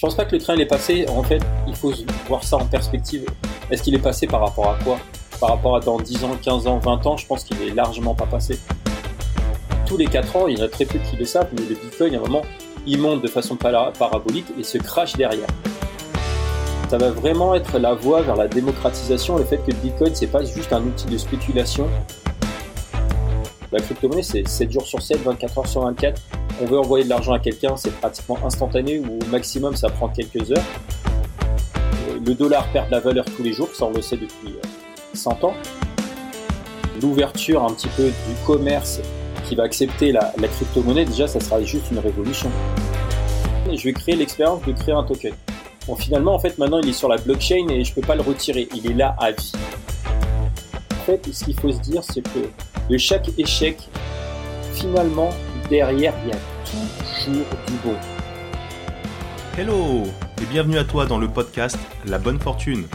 [0.00, 1.04] Je pense pas que le train est passé.
[1.10, 1.92] En fait, il faut
[2.26, 3.26] voir ça en perspective.
[3.70, 4.98] Est-ce qu'il est passé par rapport à quoi?
[5.38, 8.14] Par rapport à dans 10 ans, 15 ans, 20 ans, je pense qu'il est largement
[8.14, 8.58] pas passé.
[9.84, 11.74] Tous les 4 ans, il y en a très peu qui le savent, mais le
[11.74, 12.40] Bitcoin, à un moment,
[12.86, 15.48] il monte de façon parabolique et se crache derrière.
[16.88, 20.28] Ça va vraiment être la voie vers la démocratisation, le fait que le Bitcoin, c'est
[20.28, 21.86] pas juste un outil de spéculation.
[23.70, 26.22] La crypto-monnaie, c'est 7 jours sur 7, 24 heures sur 24
[26.60, 30.08] on veut envoyer de l'argent à quelqu'un, c'est pratiquement instantané ou au maximum ça prend
[30.08, 30.64] quelques heures.
[32.24, 34.54] Le dollar perd de la valeur tous les jours, ça on le sait depuis
[35.14, 35.54] 100 euh, ans.
[37.00, 39.00] L'ouverture un petit peu du commerce
[39.48, 42.50] qui va accepter la, crypto-monnaie, déjà ça sera juste une révolution.
[43.72, 45.32] Je vais créer l'expérience de créer un token.
[45.86, 48.14] Bon, finalement, en fait, maintenant il est sur la blockchain et je ne peux pas
[48.14, 48.68] le retirer.
[48.74, 49.52] Il est là à vie.
[50.92, 52.40] En fait, ce qu'il faut se dire, c'est que
[52.90, 53.78] de chaque échec,
[54.74, 55.30] finalement,
[55.70, 56.36] derrière, il y a
[57.24, 57.96] toujours du bon.
[59.58, 60.04] Hello
[60.40, 62.86] et bienvenue à toi dans le podcast La Bonne Fortune,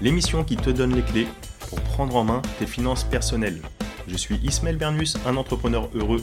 [0.00, 1.26] l'émission qui te donne les clés
[1.68, 3.60] pour prendre en main tes finances personnelles.
[4.08, 6.22] Je suis Ismaël Bernus, un entrepreneur heureux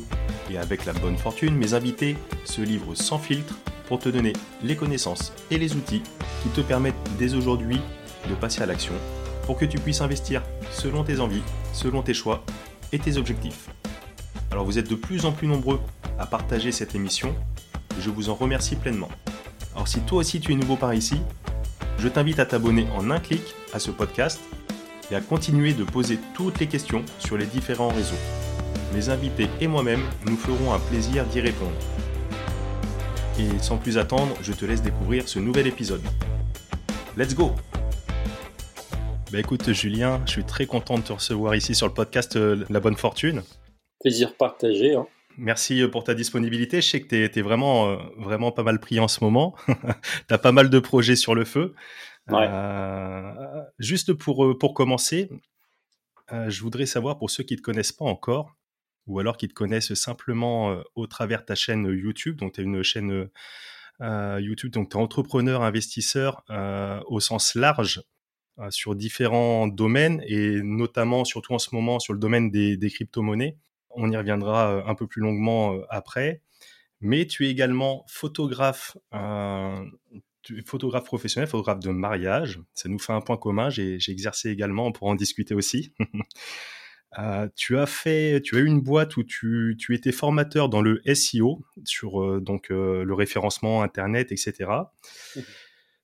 [0.50, 3.56] et avec la bonne fortune, mes invités se livrent sans filtre
[3.88, 6.04] pour te donner les connaissances et les outils
[6.44, 7.80] qui te permettent dès aujourd'hui
[8.30, 8.94] de passer à l'action
[9.46, 12.44] pour que tu puisses investir selon tes envies, selon tes choix
[12.92, 13.70] et tes objectifs.
[14.52, 15.80] Alors vous êtes de plus en plus nombreux
[16.20, 17.34] à partager cette émission
[17.98, 19.10] et je vous en remercie pleinement.
[19.74, 21.22] Alors si toi aussi tu es nouveau par ici,
[21.98, 23.42] je t'invite à t'abonner en un clic
[23.74, 24.42] à ce podcast
[25.10, 28.20] et à continuer de poser toutes les questions sur les différents réseaux.
[28.94, 31.72] Mes invités et moi-même nous ferons un plaisir d'y répondre.
[33.40, 36.04] Et sans plus attendre, je te laisse découvrir ce nouvel épisode.
[37.18, 37.56] Let's go
[39.32, 42.66] bah écoute Julien, je suis très content de te recevoir ici sur le podcast euh,
[42.70, 43.44] La Bonne Fortune.
[44.02, 44.96] Plaisir partagé.
[44.96, 45.08] Hein.
[45.38, 46.82] Merci euh, pour ta disponibilité.
[46.82, 49.56] Je sais que tu es, vraiment, euh, vraiment pas mal pris en ce moment.
[49.68, 51.74] tu as pas mal de projets sur le feu.
[52.30, 53.34] Euh,
[53.80, 55.30] juste pour, pour commencer,
[56.32, 58.56] je voudrais savoir pour ceux qui ne te connaissent pas encore,
[59.08, 62.64] ou alors qui te connaissent simplement au travers de ta chaîne YouTube, donc tu as
[62.64, 63.28] une chaîne
[64.00, 66.44] YouTube, donc tu es entrepreneur, investisseur
[67.08, 68.02] au sens large
[68.70, 73.58] sur différents domaines et notamment, surtout en ce moment, sur le domaine des crypto-monnaies.
[73.96, 76.42] On y reviendra euh, un peu plus longuement euh, après.
[77.00, 79.84] Mais tu es également photographe, euh,
[80.66, 82.60] photographe professionnel, photographe de mariage.
[82.76, 83.70] Ça nous fait un point commun.
[83.70, 85.94] J'ai exercé également, on pourra en discuter aussi.
[87.56, 91.64] tu as fait, tu as eu une boîte où tu, étais formateur dans le SEO
[91.86, 94.70] sur donc le référencement internet, etc.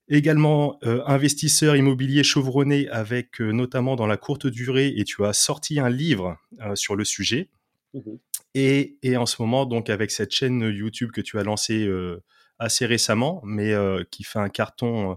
[0.10, 5.90] Également investisseur immobilier chevronné avec notamment dans la courte durée et tu as sorti un
[5.90, 6.38] livre
[6.74, 7.52] sur le sujet.
[7.94, 8.18] Mmh
[8.54, 12.24] et, et, en ce moment, donc avec cette chaîne YouTube que tu as lancée euh,
[12.58, 15.16] assez récemment, mais euh, qui fait un carton euh,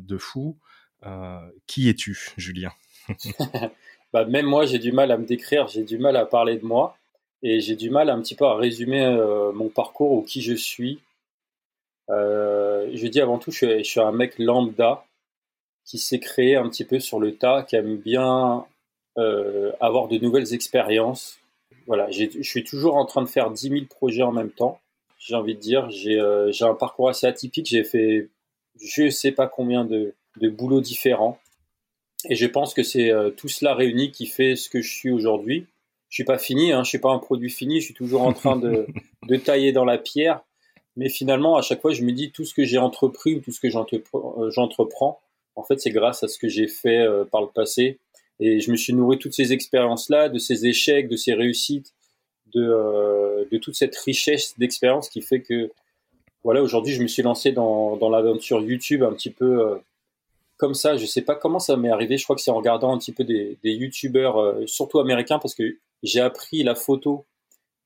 [0.00, 0.58] de fou,
[1.66, 2.72] qui es-tu, Julien?
[4.14, 6.64] Bah, Même moi, j'ai du mal à me décrire, j'ai du mal à parler de
[6.64, 6.96] moi,
[7.42, 9.06] et j'ai du mal un petit peu à résumer
[9.54, 10.98] mon parcours ou qui je suis.
[12.08, 15.04] je dis avant tout, je suis, je suis un mec lambda
[15.84, 18.64] qui s'est créé un petit peu sur le tas, qui aime bien
[19.78, 21.37] avoir de nouvelles expériences,
[21.88, 24.78] voilà, je suis toujours en train de faire 10 000 projets en même temps.
[25.18, 27.66] J'ai envie de dire, j'ai euh, un parcours assez atypique.
[27.66, 28.28] J'ai fait
[28.80, 31.40] je ne sais pas combien de, de boulots différents.
[32.28, 35.10] Et je pense que c'est euh, tout cela réuni qui fait ce que je suis
[35.10, 35.66] aujourd'hui.
[36.10, 37.80] Je suis pas fini, hein, je suis pas un produit fini.
[37.80, 38.86] Je suis toujours en train de,
[39.26, 40.42] de tailler dans la pierre.
[40.94, 43.50] Mais finalement, à chaque fois, je me dis tout ce que j'ai entrepris ou tout
[43.50, 45.20] ce que euh, j'entreprends,
[45.56, 47.98] en fait, c'est grâce à ce que j'ai fait par le passé
[48.40, 51.92] et je me suis nourri de toutes ces expériences-là, de ces échecs, de ces réussites,
[52.54, 55.70] de, euh, de toute cette richesse d'expérience qui fait que,
[56.44, 59.76] voilà, aujourd'hui, je me suis lancé dans, dans l'aventure YouTube un petit peu euh,
[60.56, 60.96] comme ça.
[60.96, 62.16] Je sais pas comment ça m'est arrivé.
[62.16, 65.38] Je crois que c'est en regardant un petit peu des, des YouTubeurs, euh, surtout américains,
[65.38, 67.26] parce que j'ai appris la photo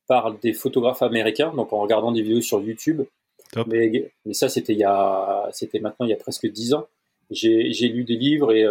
[0.07, 3.03] par des photographes américains, donc en regardant des vidéos sur YouTube.
[3.67, 6.87] Mais, mais, ça, c'était il y a, c'était maintenant il y a presque dix ans.
[7.31, 8.67] J'ai lu des livres et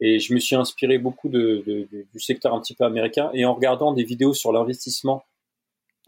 [0.00, 3.44] et je me suis inspiré beaucoup de, de, du secteur un petit peu américain et
[3.44, 5.24] en regardant des vidéos sur l'investissement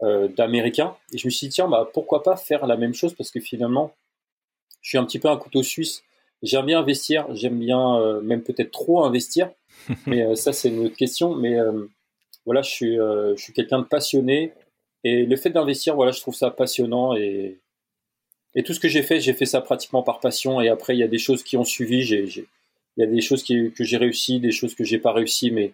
[0.03, 0.95] euh, d'Américains.
[1.13, 3.13] Et je me suis dit, tiens, bah, pourquoi pas faire la même chose?
[3.13, 3.93] Parce que finalement,
[4.81, 6.03] je suis un petit peu un couteau suisse.
[6.41, 9.51] J'aime bien investir, j'aime bien euh, même peut-être trop investir,
[10.07, 11.35] mais euh, ça c'est une autre question.
[11.35, 11.57] Mais
[12.45, 14.53] voilà, je suis, je suis quelqu'un de passionné
[15.03, 17.59] et le fait d'investir, voilà, je trouve ça passionnant et,
[18.55, 20.61] et tout ce que j'ai fait, j'ai fait ça pratiquement par passion.
[20.61, 22.03] Et après, il y a des choses qui ont suivi.
[22.03, 22.47] J'ai
[22.97, 25.51] il y a des choses qui, que j'ai réussi, des choses que j'ai pas réussi,
[25.51, 25.73] mais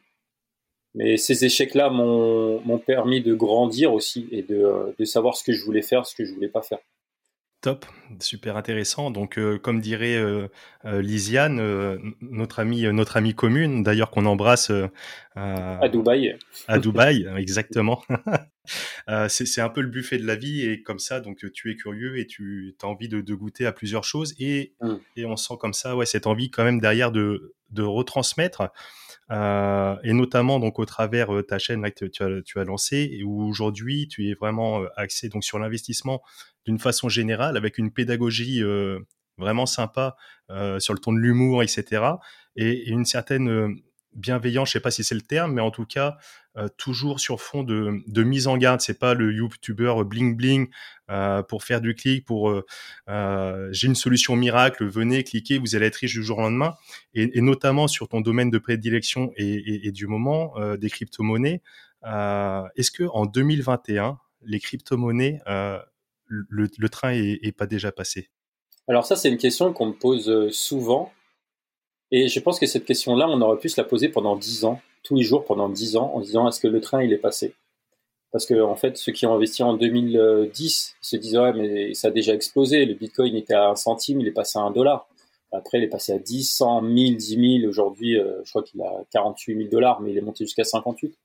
[0.96, 5.64] mais ces échecs-là m'ont permis de grandir aussi et de, de, savoir ce que je
[5.64, 6.80] voulais faire, ce que je voulais pas faire.
[7.62, 7.86] Top,
[8.20, 9.10] super intéressant.
[9.10, 10.48] Donc, euh, comme dirait euh,
[10.86, 11.60] euh, Lisiane,
[12.22, 14.72] notre amie, notre amie commune, d'ailleurs qu'on embrasse
[15.36, 16.38] à Dubaï.
[16.68, 18.04] À Dubaï, exactement.
[19.30, 22.18] c'est un peu le buffet de la vie et comme ça, donc tu es curieux
[22.18, 24.96] et tu as envie de, goûter à plusieurs choses et, mm.
[25.16, 28.72] et on sent comme ça, ouais, cette envie quand même derrière de, de retransmettre.
[29.30, 33.44] et notamment donc au travers ta chaîne que tu as, tu as lancée et où
[33.44, 36.22] aujourd'hui tu es vraiment axé donc sur l'investissement
[36.68, 39.00] d'une façon générale, avec une pédagogie euh,
[39.38, 40.18] vraiment sympa
[40.50, 42.04] euh, sur le ton de l'humour, etc.
[42.56, 43.78] Et, une certaine
[44.18, 46.18] euh, bienveillance, je sais pas si c'est le terme, mais en tout cas,
[46.76, 48.82] toujours sur fond de, mise en garde.
[48.82, 50.70] C'est pas le YouTuber bling bling
[51.48, 52.52] pour faire du clic, pour
[53.08, 56.74] j'ai une solution miracle, venez cliquez, vous allez être riche du jour au lendemain.
[57.14, 61.62] Et, notamment sur ton domaine de prédilection et, du moment des crypto-monnaies.
[62.04, 65.42] Est-ce que en 2021, les crypto-monnaies
[66.28, 68.30] le, train est, pas déjà passé?
[68.88, 71.12] Alors ça, c'est une question qu'on me pose euh, souvent.
[72.12, 74.80] Et je pense que cette question-là, on aurait pu se la poser pendant 10 ans,
[75.04, 77.54] tous les jours pendant 10 ans, en disant est-ce que le train, il est passé?
[78.32, 82.10] Parce que en fait, ceux qui ont investi en 2010 se disent ouais, mais ça
[82.10, 82.86] a déjà explosé.
[82.86, 85.08] Le Bitcoin était à un centime, il est passé à un dollar.
[85.52, 87.70] Après, il est passé à 10, 100, 1000, 10 000.
[87.70, 91.16] Aujourd'hui, euh, je crois qu'il a 48 000 dollars, mais il est monté jusqu'à 58.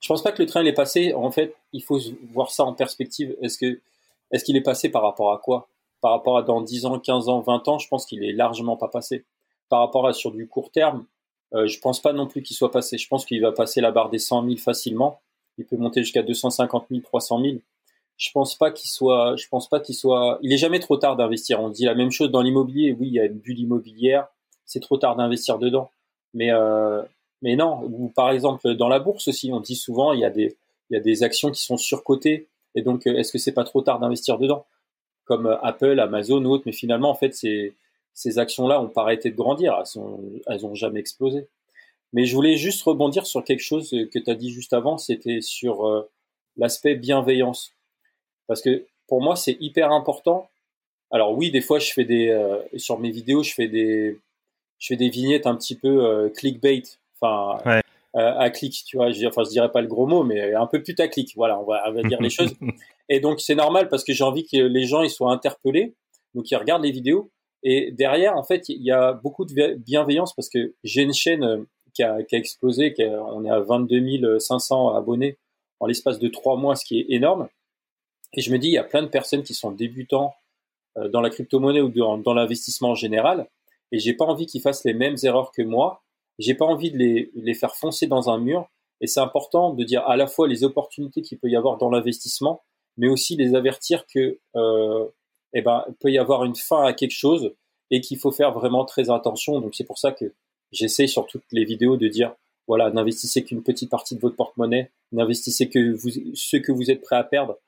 [0.00, 1.12] Je pense pas que le train il est passé.
[1.12, 2.00] En fait, il faut
[2.32, 3.36] voir ça en perspective.
[3.42, 5.68] Est-ce qu'il est passé par rapport à quoi?
[6.00, 8.78] Par rapport à dans 10 ans, 15 ans, 20 ans, je pense qu'il est largement
[8.78, 9.24] pas passé.
[9.70, 11.06] Par rapport à sur du court terme,
[11.54, 12.98] euh, je pense pas non plus qu'il soit passé.
[12.98, 15.20] Je pense qu'il va passer la barre des 100 000 facilement.
[15.56, 17.56] Il peut monter jusqu'à 250 000, 300 000.
[18.20, 21.16] Je pense pas qu'il soit, je pense pas qu'il soit, il est jamais trop tard
[21.16, 21.60] d'investir.
[21.60, 22.92] On dit la même chose dans l'immobilier.
[22.92, 24.28] Oui, il y a une bulle immobilière.
[24.66, 25.90] C'est trop tard d'investir dedans.
[26.34, 27.02] Mais, euh,
[27.42, 28.10] non.
[28.14, 31.62] Par exemple, dans la bourse aussi, on dit souvent, il y a des, actions qui
[31.62, 32.48] sont surcotées.
[32.74, 34.66] Et donc, euh, est-ce que c'est pas trop tard d'investir dedans,
[35.24, 37.74] comme euh, Apple, Amazon ou autres Mais finalement, en fait, ces,
[38.14, 39.76] ces actions-là ont pas arrêté de grandir.
[39.78, 41.48] Elles, sont, elles ont jamais explosé.
[42.12, 45.40] Mais je voulais juste rebondir sur quelque chose que tu as dit juste avant, c'était
[45.40, 46.10] sur euh,
[46.56, 47.72] l'aspect bienveillance.
[48.46, 50.50] Parce que pour moi, c'est hyper important.
[51.12, 52.36] Alors oui, des fois, je fais des
[52.76, 54.18] sur mes vidéos, je fais des
[54.78, 56.82] je fais des vignettes un petit peu clickbait.
[57.20, 57.82] Enfin, ouais.
[58.16, 59.12] Euh, à clic, tu vois.
[59.12, 61.32] Je, enfin, je dirais pas le gros mot, mais un peu putaclic.
[61.36, 62.52] Voilà, on va, on va dire les choses.
[63.08, 65.94] Et donc, c'est normal parce que j'ai envie que les gens ils soient interpellés,
[66.34, 67.30] donc ils regardent les vidéos.
[67.62, 71.44] Et derrière, en fait, il y a beaucoup de bienveillance parce que j'ai une chaîne
[71.44, 71.64] euh,
[71.94, 75.38] qui a, qui a explosé, qui on est à 22 500 abonnés
[75.80, 77.48] en l'espace de trois mois, ce qui est énorme.
[78.34, 80.34] Et je me dis, il y a plein de personnes qui sont débutants
[80.98, 83.48] euh, dans la crypto-monnaie ou dans, dans l'investissement en général,
[83.92, 86.02] et j'ai pas envie qu'ils fassent les mêmes erreurs que moi
[86.40, 88.68] j'ai pas envie de les, les, faire foncer dans un mur.
[89.00, 91.90] Et c'est important de dire à la fois les opportunités qu'il peut y avoir dans
[91.90, 92.62] l'investissement,
[92.96, 95.06] mais aussi les avertir que euh,
[95.54, 97.54] eh ben, il peut y avoir une fin à quelque chose
[97.90, 99.60] et qu'il faut faire vraiment très attention.
[99.60, 100.32] Donc c'est pour ça que
[100.72, 102.34] j'essaie sur toutes les vidéos de dire
[102.66, 107.00] voilà, n'investissez qu'une petite partie de votre porte-monnaie, n'investissez que vous, ce que vous êtes
[107.00, 107.58] prêt à perdre.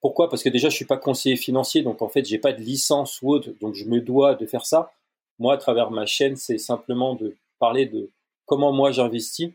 [0.00, 0.28] Pourquoi?
[0.28, 3.22] Parce que déjà je suis pas conseiller financier, donc en fait j'ai pas de licence
[3.22, 4.92] ou autre, donc je me dois de faire ça.
[5.38, 8.10] Moi, à travers ma chaîne, c'est simplement de parler de
[8.46, 9.50] comment moi j'investis.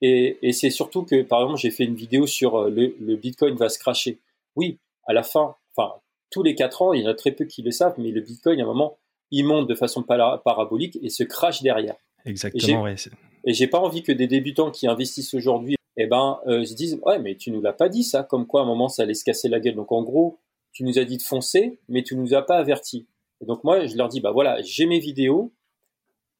[0.00, 3.56] Et, et c'est surtout que, par exemple, j'ai fait une vidéo sur euh, le, Bitcoin
[3.56, 4.18] va se cracher.
[4.54, 5.94] Oui, à la fin, enfin,
[6.30, 8.20] tous les quatre ans, il y en a très peu qui le savent, mais le
[8.20, 8.98] Bitcoin, à un moment,
[9.30, 11.96] il monte de façon parabolique et se crache derrière.
[12.24, 12.96] Exactement, et
[13.44, 16.98] Et j'ai pas envie que des débutants qui investissent aujourd'hui, eh ben, euh, se disent,
[17.04, 19.14] ouais, mais tu nous l'as pas dit ça, comme quoi à un moment ça allait
[19.14, 19.74] se casser la gueule.
[19.74, 20.38] Donc en gros,
[20.72, 23.06] tu nous as dit de foncer, mais tu nous as pas averti.
[23.40, 25.52] Et donc moi, je leur dis, bah voilà, j'ai mes vidéos,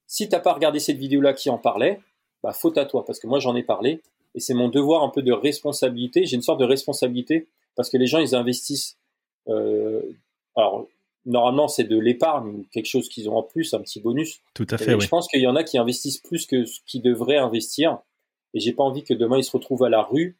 [0.06, 2.00] si t'as pas regardé cette vidéo-là qui en parlait,
[2.42, 4.00] bah faute à toi, parce que moi j'en ai parlé,
[4.34, 6.24] et c'est mon devoir un peu de responsabilité.
[6.24, 8.97] J'ai une sorte de responsabilité parce que les gens ils investissent.
[9.48, 10.02] Euh,
[10.56, 10.86] alors
[11.24, 14.40] normalement c'est de l'épargne, quelque chose qu'ils ont en plus, un petit bonus.
[14.54, 14.98] Tout à fait.
[14.98, 17.98] Je pense qu'il y en a qui investissent plus que ce qu'ils devraient investir,
[18.54, 20.36] et j'ai pas envie que demain ils se retrouvent à la rue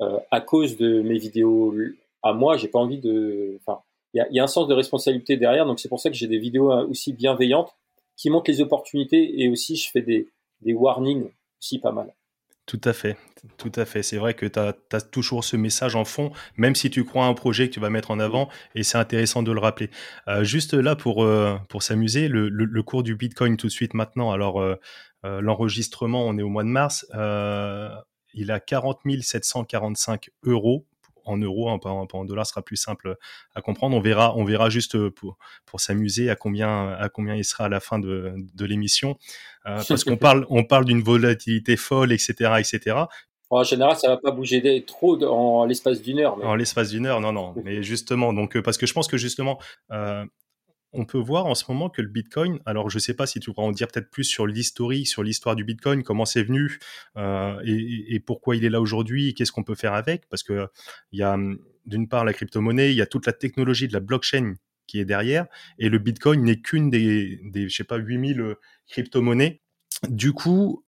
[0.00, 1.74] euh, à cause de mes vidéos
[2.22, 2.56] à moi.
[2.56, 3.58] J'ai pas envie de.
[3.60, 3.80] Enfin,
[4.12, 6.38] il y a, un sens de responsabilité derrière, donc c'est pour ça que j'ai des
[6.38, 7.74] vidéos euh, aussi bienveillantes
[8.16, 10.28] qui montre les opportunités et aussi je fais des,
[10.60, 11.28] des warnings
[11.60, 12.12] aussi pas mal.
[12.66, 13.18] Tout à fait,
[13.58, 14.02] tout à fait.
[14.02, 17.28] C'est vrai que tu as, toujours ce message en fond, même si tu crois à
[17.28, 19.90] un projet que tu vas mettre en avant, et c'est intéressant de le rappeler.
[20.28, 24.30] Euh, juste là, pour, euh, s'amuser, le, le, cours du Bitcoin tout de suite maintenant,
[24.30, 24.76] alors euh,
[25.22, 27.06] l'enregistrement, on est au mois de mars,
[28.32, 30.86] il a 40 745 euros
[31.24, 33.16] en euros, en dollars, sera plus simple
[33.54, 33.96] à comprendre.
[33.96, 37.64] On verra, on verra juste euh, pour, pour s'amuser à combien, à combien il sera
[37.64, 39.18] à la fin de, de l'émission.
[39.66, 42.96] Euh, parce qu'on parle, on parle d'une volatilité folle, etc., etc.
[43.50, 46.42] En général, ça va pas bouger trop en l'espace d'une heure.
[46.44, 47.54] En l'espace d'une heure, non, non.
[47.64, 49.58] Mais justement, donc parce que je pense que justement,
[50.94, 53.40] on peut voir en ce moment que le Bitcoin, alors je ne sais pas si
[53.40, 56.78] tu pourras en dire peut-être plus sur l'historique, sur l'histoire du Bitcoin, comment c'est venu
[57.16, 60.68] euh, et, pourquoi il est là aujourd'hui, qu'est-ce qu'on peut faire avec, parce que
[61.12, 61.36] il y a
[61.86, 64.54] d'une part la crypto-monnaie, il y a toute la technologie de la blockchain
[64.86, 65.46] qui est derrière,
[65.78, 68.54] et le Bitcoin n'est qu'une des, des, je sais pas, 8000 euh,
[68.88, 69.60] crypto-monnaies.
[70.08, 70.84] Du coup,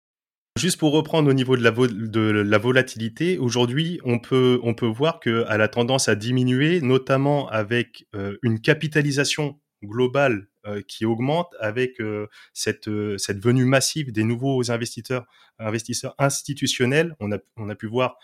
[0.57, 5.43] Juste pour reprendre au niveau de la, volatilité, aujourd'hui, on peut, on peut voir qu'elle
[5.49, 12.27] a tendance à diminuer, notamment avec euh, une capitalisation globale euh, qui augmente avec euh,
[12.53, 15.27] cette, euh, cette venue massive des nouveaux investisseurs,
[15.59, 17.15] investisseurs institutionnels.
[17.19, 18.17] On a, on a pu voir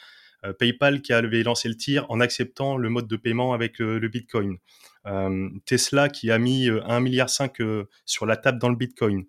[0.57, 4.57] PayPal qui avait lancé le tir en acceptant le mode de paiement avec le Bitcoin.
[5.67, 7.29] Tesla qui a mis 1,5 milliard
[8.05, 9.25] sur la table dans le Bitcoin.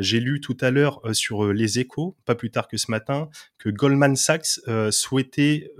[0.00, 3.70] J'ai lu tout à l'heure sur les échos, pas plus tard que ce matin, que
[3.70, 5.72] Goldman Sachs souhaitait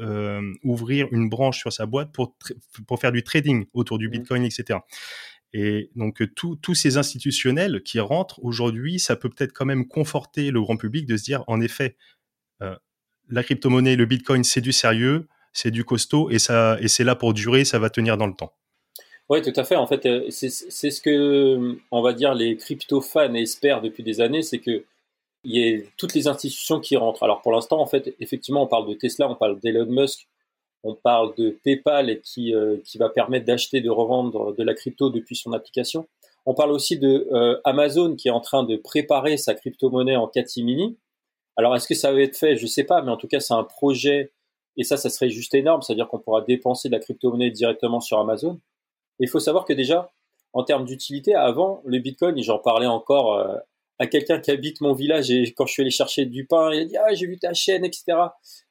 [0.62, 2.34] ouvrir une branche sur sa boîte pour,
[2.86, 4.12] pour faire du trading autour du mmh.
[4.12, 4.78] Bitcoin, etc.
[5.56, 10.50] Et donc euh, tous ces institutionnels qui rentrent aujourd'hui, ça peut peut-être quand même conforter
[10.50, 11.96] le grand public de se dire, en effet,
[12.60, 12.74] euh,
[13.30, 16.38] la crypto-monnaie, le Bitcoin, c'est du sérieux, c'est du costaud et
[16.80, 18.52] et c'est là pour durer, ça va tenir dans le temps.
[19.28, 19.76] Oui, tout à fait.
[19.76, 24.20] En fait, euh, c'est ce que on va dire les crypto fans espèrent depuis des
[24.20, 24.84] années, c'est que
[25.44, 27.22] il y ait toutes les institutions qui rentrent.
[27.22, 30.26] Alors pour l'instant, en fait, effectivement, on parle de Tesla, on parle d'Elon Musk,
[30.84, 35.10] on parle de PayPal qui, euh, qui va permettre d'acheter, de revendre de la crypto
[35.10, 36.06] depuis son application.
[36.46, 40.28] On parle aussi de euh, Amazon qui est en train de préparer sa crypto-monnaie en
[40.28, 40.98] catimini.
[41.56, 42.56] Alors, est-ce que ça va être fait?
[42.56, 44.32] Je ne sais pas, mais en tout cas, c'est un projet
[44.76, 45.80] et ça, ça serait juste énorme.
[45.80, 48.60] C'est-à-dire qu'on pourra dépenser de la crypto-monnaie directement sur Amazon.
[49.20, 50.12] il faut savoir que déjà,
[50.52, 53.56] en termes d'utilité, avant, le Bitcoin, j'en parlais encore euh,
[53.98, 56.80] à quelqu'un qui habite mon village et quand je suis allé chercher du pain, il
[56.80, 58.04] a dit ah j'ai vu ta chaîne etc.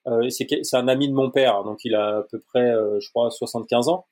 [0.07, 2.99] Euh, c'est c'est un ami de mon père donc il a à peu près euh,
[2.99, 4.05] je crois 75 ans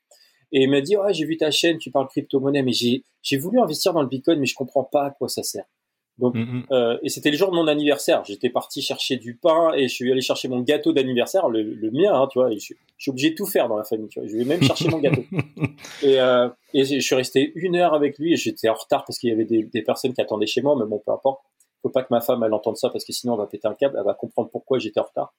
[0.52, 3.04] et il m'a dit ah j'ai vu ta chaîne tu parles crypto monnaie mais j'ai
[3.22, 5.64] j'ai voulu investir dans le bitcoin mais je comprends pas à quoi ça sert.
[6.18, 6.66] Donc, mm, mm.
[6.72, 8.24] euh, et c'était le jour de mon anniversaire.
[8.24, 11.90] J'étais parti chercher du pain et je suis allé chercher mon gâteau d'anniversaire, le, le,
[11.90, 12.50] mien, hein, tu vois.
[12.52, 14.28] Je suis, je, suis obligé de tout faire dans la famille, tu vois.
[14.28, 15.22] Je vais même chercher mon gâteau.
[16.02, 19.18] Et, euh, et je suis resté une heure avec lui et j'étais en retard parce
[19.18, 21.42] qu'il y avait des, des, personnes qui attendaient chez moi, mais bon, peu importe.
[21.82, 23.74] Faut pas que ma femme elle entende ça parce que sinon on va péter un
[23.74, 23.96] câble.
[23.98, 25.34] Elle va comprendre pourquoi j'étais en retard.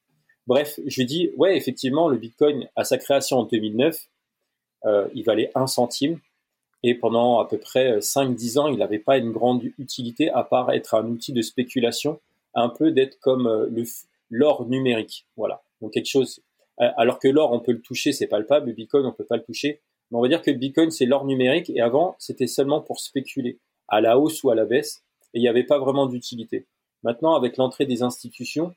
[0.47, 4.09] Bref, je lui dis ouais, effectivement, le Bitcoin à sa création en 2009,
[4.85, 6.19] euh, il valait un centime.
[6.83, 10.71] Et pendant à peu près 5-10 ans, il n'avait pas une grande utilité à part
[10.71, 12.19] être un outil de spéculation,
[12.53, 13.83] un peu d'être comme euh,
[14.29, 15.25] l'or numérique.
[15.37, 15.63] Voilà.
[15.81, 16.41] Donc quelque chose.
[16.81, 18.67] Euh, alors que l'or, on peut le toucher, c'est palpable.
[18.67, 19.81] Le Bitcoin, on peut pas le toucher.
[20.11, 21.69] Mais on va dire que le Bitcoin, c'est l'or numérique.
[21.69, 25.03] Et avant, c'était seulement pour spéculer à la hausse ou à la baisse.
[25.33, 26.65] Et il n'y avait pas vraiment d'utilité.
[27.03, 28.73] Maintenant, avec l'entrée des institutions,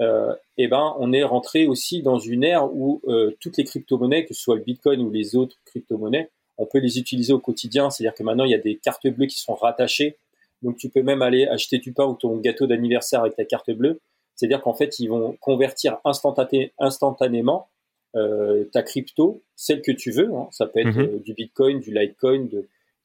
[0.00, 4.24] euh, eh ben, on est rentré aussi dans une ère où euh, toutes les crypto-monnaies,
[4.24, 7.90] que ce soit le Bitcoin ou les autres crypto-monnaies, on peut les utiliser au quotidien.
[7.90, 10.16] C'est-à-dire que maintenant, il y a des cartes bleues qui sont rattachées.
[10.62, 13.70] Donc, tu peux même aller acheter du pain ou ton gâteau d'anniversaire avec ta carte
[13.70, 14.00] bleue.
[14.34, 17.68] C'est-à-dire qu'en fait, ils vont convertir instantanément
[18.14, 20.32] euh, ta crypto, celle que tu veux.
[20.34, 20.48] Hein.
[20.50, 21.00] Ça peut être mhm.
[21.00, 22.48] euh, du Bitcoin, du Litecoin,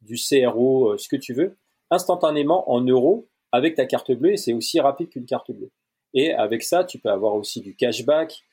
[0.01, 1.58] du CRO, euh, ce que tu veux,
[1.89, 4.34] instantanément en euros avec ta carte bleue.
[4.34, 5.70] Et c'est aussi rapide qu'une carte bleue.
[6.13, 8.43] Et avec ça, tu peux avoir aussi du cashback.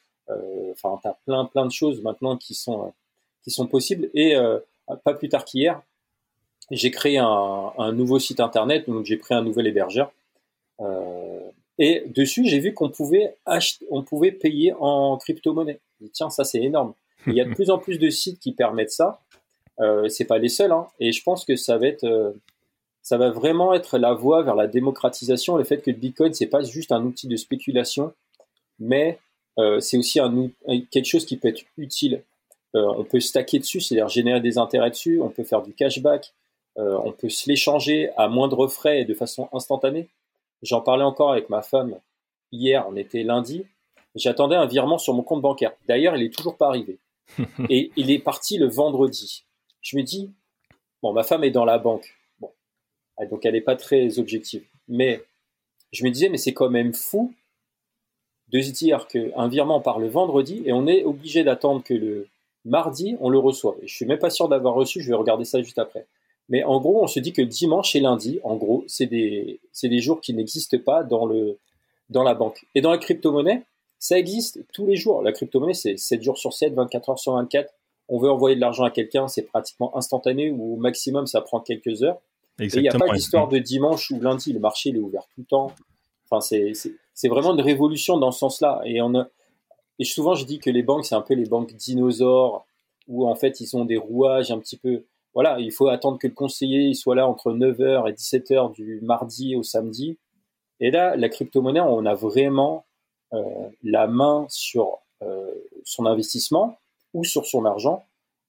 [0.73, 2.93] Enfin, tu as plein, plein de choses maintenant qui sont,
[3.43, 4.11] qui sont possibles.
[4.15, 4.37] Et
[4.97, 5.83] pas plus tard qu'hier,
[6.71, 10.13] j'ai créé un, nouveau site internet, donc j'ai pris un nouvel hébergeur.
[10.81, 11.41] Euh,
[11.79, 15.81] et dessus, j'ai vu qu'on pouvait acheter, on pouvait payer en crypto-monnaie.
[16.13, 16.95] Tiens, ça c'est énorme.
[17.27, 19.21] il y a de plus en plus de sites qui permettent ça.
[19.81, 20.89] Euh, c'est pas les seuls, hein.
[20.99, 22.33] et je pense que ça va être, euh,
[23.01, 26.49] ça va vraiment être la voie vers la démocratisation, le fait que le Bitcoin c'est
[26.49, 28.13] pas juste un outil de spéculation,
[28.81, 29.21] mais
[29.59, 30.19] euh, c'est aussi
[30.91, 32.38] quelque chose qui peut être utile euh,
[32.75, 36.35] on peut stacker dessus, c'est-à-dire générer des intérêts dessus, on peut faire du cashback,
[36.79, 40.09] euh, on peut se l'échanger à moindre frais et de façon instantanée.
[40.63, 41.99] J'en parlais encore avec ma femme
[42.53, 43.65] hier, on était lundi,
[44.15, 45.73] j'attendais un virement sur mon compte bancaire.
[45.87, 46.99] D'ailleurs, il n'est toujours pas arrivé.
[47.69, 49.45] Et il est parti le vendredi.
[49.83, 50.33] Je me dis,
[51.03, 52.17] bon, ma femme est dans la banque.
[52.41, 52.51] Bon,
[53.17, 54.65] ah, donc elle n'est pas très objective.
[54.89, 55.23] Mais
[55.93, 57.35] je me disais, mais c'est quand même fou
[58.49, 62.29] de se dire qu'un virement part le vendredi et on est obligé d'attendre que le,
[62.69, 63.77] Mardi, on le reçoit.
[63.83, 66.07] Et je suis même pas sûr d'avoir reçu, je vais regarder ça juste après.
[66.49, 69.89] Mais en gros, on se dit que dimanche et lundi, en gros, c'est des, c'est
[69.89, 71.59] des jours qui n'existent pas dans, le,
[72.09, 72.65] dans la banque.
[72.75, 73.63] Et dans la crypto-monnaie,
[73.99, 75.23] ça existe tous les jours.
[75.23, 77.73] La crypto-monnaie, c'est 7 jours sur 7, 24 heures sur 24.
[78.09, 81.61] On veut envoyer de l'argent à quelqu'un, c'est pratiquement instantané ou au maximum, ça prend
[81.61, 82.19] quelques heures.
[82.61, 84.53] Et il n'y a pas d'histoire de dimanche ou lundi.
[84.53, 85.73] Le marché, il est ouvert tout le temps.
[86.31, 88.81] Enfin, c'est vraiment une révolution dans ce sens-là.
[88.85, 89.15] Et, on
[89.99, 92.67] et souvent, je dis que les banques, c'est un peu les banques dinosaures,
[93.09, 95.05] où en fait, ils ont des rouages un petit peu.
[95.35, 99.57] Voilà, il faut attendre que le conseiller soit là entre 9h et 17h du mardi
[99.57, 100.19] au samedi.
[100.81, 102.85] Et là, la crypto-monnaie, on a vraiment
[103.35, 105.53] euh, la main sur euh,
[105.85, 106.79] son investissement
[107.13, 108.05] ou sur son argent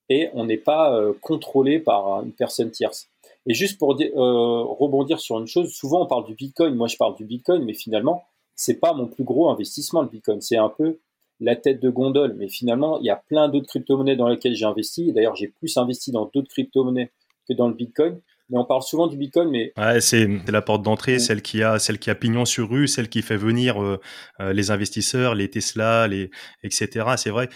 [0.10, 3.10] et on n'est pas euh, contrôlé par une personne tierce.
[3.46, 7.16] Et juste pour rebondir sur une chose, souvent on parle du Bitcoin, moi je parle
[7.16, 8.24] du Bitcoin, mais finalement,
[8.56, 11.00] c'est pas mon plus gros investissement le Bitcoin, c'est un peu
[11.40, 12.36] la tête de gondole.
[12.38, 15.12] Mais finalement, il y a plein d'autres crypto-monnaies dans lesquelles j'ai investi.
[15.14, 17.12] D'ailleurs, j'ai plus investi dans d'autres crypto-monnaies
[17.48, 18.20] que dans le Bitcoin
[18.50, 21.78] mais on parle souvent du Bitcoin, mais ouais, c'est la porte d'entrée, celle qui a
[21.78, 24.00] celle qui a pignon sur rue, celle qui fait venir euh,
[24.40, 26.32] euh, les investisseurs, les Tesla, les
[26.64, 27.06] etc.
[27.18, 27.50] C'est vrai,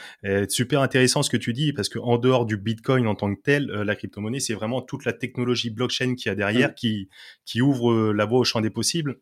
[0.49, 3.41] super intéressant ce que tu dis parce que en dehors du Bitcoin en tant que
[3.41, 6.75] tel, euh, la crypto-monnaie, c'est vraiment toute la technologie blockchain qui a derrière mm.
[6.75, 7.09] qui
[7.45, 9.19] qui ouvre la voie au champ des possibles.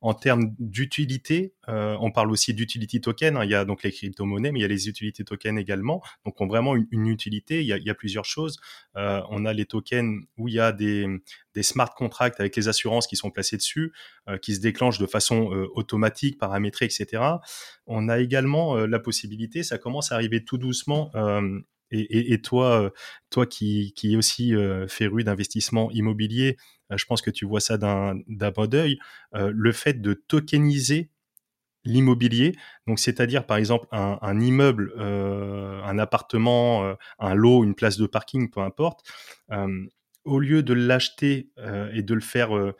[0.00, 3.36] en termes d'utilité, on parle aussi d'utility token.
[3.36, 3.44] Hein.
[3.44, 6.00] Il y a donc les crypto-monnaies, mais il y a les utility tokens également.
[6.24, 7.60] Donc, on vraiment une, une utilité.
[7.60, 8.58] Il y, a, il y a plusieurs choses.
[8.94, 10.91] on a les tokens où il y a des
[11.54, 13.92] des, smart contracts avec les assurances qui sont placées dessus,
[14.28, 17.22] euh, qui se déclenchent de façon euh, automatique, paramétrée, etc.
[17.86, 21.10] On a également euh, la possibilité, ça commence à arriver tout doucement.
[21.94, 22.90] Et, toi,
[23.28, 24.54] toi qui, qui est aussi
[24.88, 26.56] féru d'investissement immobilier,
[26.90, 28.98] je pense que tu vois ça d'un bon d'œil.
[29.34, 31.10] le fait de tokeniser
[31.84, 32.56] l'immobilier,
[32.86, 38.60] donc c'est-à-dire par exemple un, immeuble, un appartement, un lot, une place de parking, peu
[38.60, 39.04] importe,
[40.24, 42.74] au lieu de l'acheter euh, et de le faire, euh,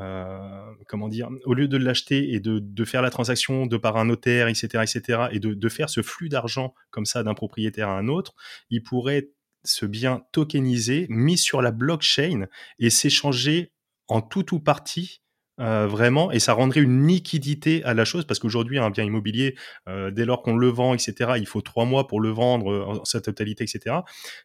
[0.00, 4.06] euh, comment dire, au lieu de l'acheter et de, faire la transaction de par un
[4.06, 7.98] notaire, etc., etc., et de, de faire ce flux d'argent comme ça d'un propriétaire à
[7.98, 8.34] un autre,
[8.70, 9.30] il pourrait
[9.64, 12.46] se bien tokeniser, mis sur la blockchain
[12.78, 13.72] et s'échanger
[14.08, 15.23] en tout ou partie
[15.60, 19.54] euh, vraiment, et ça rendrait une liquidité à la chose, parce qu'aujourd'hui, un bien immobilier,
[19.88, 22.84] euh, dès lors qu'on le vend, etc., il faut trois mois pour le vendre euh,
[22.84, 23.98] en sa totalité, etc.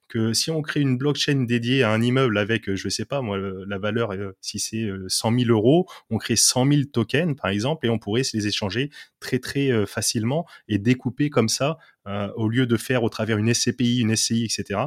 [0.07, 3.39] Que si on crée une blockchain dédiée à un immeuble avec, je sais pas moi,
[3.39, 7.89] la valeur, si c'est 100 000 euros, on crée 100 000 tokens, par exemple, et
[7.89, 11.77] on pourrait les échanger très très facilement et découper comme ça
[12.35, 14.79] au lieu de faire au travers une SCPI, une SCI, etc.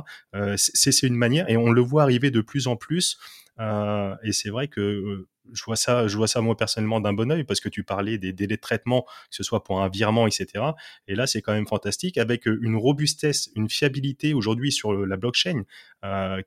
[0.56, 3.18] C'est une manière, et on le voit arriver de plus en plus.
[3.58, 7.44] Et c'est vrai que je vois ça, je vois ça moi personnellement d'un bon oeil
[7.44, 10.64] parce que tu parlais des délais de traitement, que ce soit pour un virement, etc.
[11.08, 15.64] Et là, c'est quand même fantastique avec une robustesse, une fiabilité aujourd'hui sur la blockchain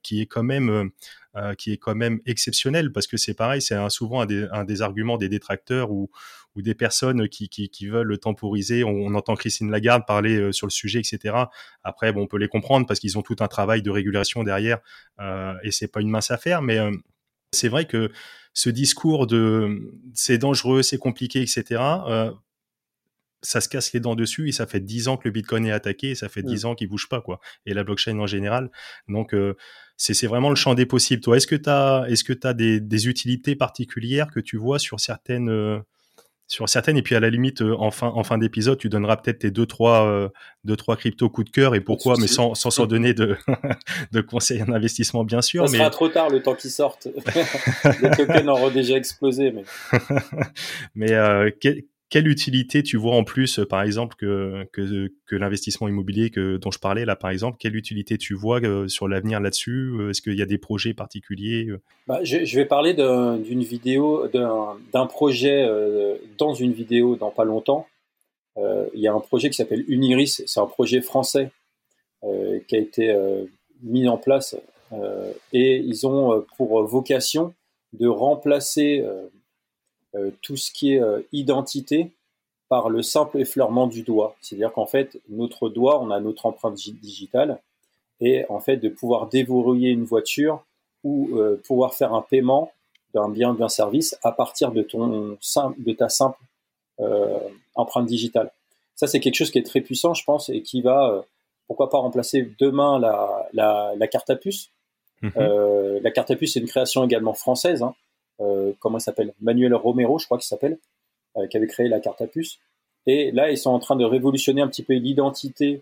[0.01, 0.91] qui est quand même
[1.58, 5.29] qui est quand même exceptionnelle parce que c'est pareil, c'est souvent un des, arguments des
[5.29, 6.10] détracteurs ou,
[6.55, 8.86] des personnes qui, qui, qui veulent temporiser.
[8.86, 11.36] On, entend Christine Lagarde parler sur le sujet, etc.
[11.84, 14.79] Après, bon, on peut les comprendre parce qu'ils ont tout un travail de régulation derrière
[15.19, 16.79] euh, et c'est pas une mince affaire, mais
[17.51, 18.12] c'est vrai que
[18.55, 21.81] ce discours de c'est dangereux, c'est compliqué, etc.
[22.07, 22.31] Euh,
[23.41, 25.71] ça se casse les dents dessus et ça fait dix ans que le Bitcoin est
[25.71, 26.67] attaqué et ça fait dix mmh.
[26.67, 27.41] ans qu'il bouge pas quoi.
[27.65, 28.71] Et la blockchain en général.
[29.09, 29.55] Donc euh,
[29.97, 31.21] c'est vraiment le champ des possibles.
[31.21, 34.79] Toi, est-ce que tu as est-ce que tu des, des, utilités particulières que tu vois
[34.79, 35.79] sur certaines euh,
[36.47, 39.17] sur certaines et puis à la limite euh, en fin en fin d'épisode tu donneras
[39.17, 40.29] peut-être tes deux trois euh,
[40.63, 43.36] deux trois crypto coups de cœur et pourquoi mais sans sans s'en donner de
[44.12, 47.08] de conseils en investissement bien sûr ça mais sera trop tard le temps qu'ils sortent
[48.01, 49.63] les tokens auront déjà explosé mais
[50.95, 51.49] mais euh,
[52.15, 57.04] quelle utilité tu vois en plus, par exemple, que, l'investissement immobilier que, dont je parlais
[57.04, 59.91] là, par exemple, quelle utilité tu vois euh, sur l'avenir là-dessus?
[60.10, 61.67] Est-ce qu'il y a des projets particuliers
[62.08, 67.86] bah, je, vais parler d'une vidéo, d'un projet euh, dans une vidéo dans pas longtemps.
[68.56, 71.51] Euh, il y a un projet qui s'appelle Uniris, c'est un projet français
[72.23, 73.43] euh, qui a été euh,
[73.84, 74.56] mis en place
[75.51, 77.54] et ils ont pour vocation
[77.91, 79.28] de remplacer euh,
[80.41, 82.12] tout ce qui est euh, identité
[82.69, 84.36] par le simple effleurement du doigt.
[84.41, 87.60] C'est-à-dire qu'en fait, notre doigt, on a notre empreinte digitale,
[88.21, 90.63] et en fait, de pouvoir déverrouiller une voiture
[91.04, 92.71] ou euh, pouvoir faire un paiement
[93.13, 95.38] d'un bien, d'un service à partir de, ton,
[95.78, 96.39] de ta simple
[97.75, 98.51] empreinte digitale.
[98.95, 101.25] Ça, c'est quelque chose qui est très puissant, je pense, et qui va,
[101.67, 104.71] pourquoi pas remplacer demain la, la, carte à puce.
[105.21, 105.30] Mmh
[106.01, 107.84] la carte à puce, c'est une création également française.
[107.84, 107.95] Hein.
[108.41, 110.78] Euh, comment il s'appelle Manuel Romero, je crois qu'il s'appelle,
[111.38, 112.60] euh, qui avait créé la carte à puce.
[113.08, 115.82] Et là, ils sont en train de révolutionner un petit peu l'identité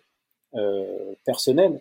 [0.56, 1.80] euh, personnelle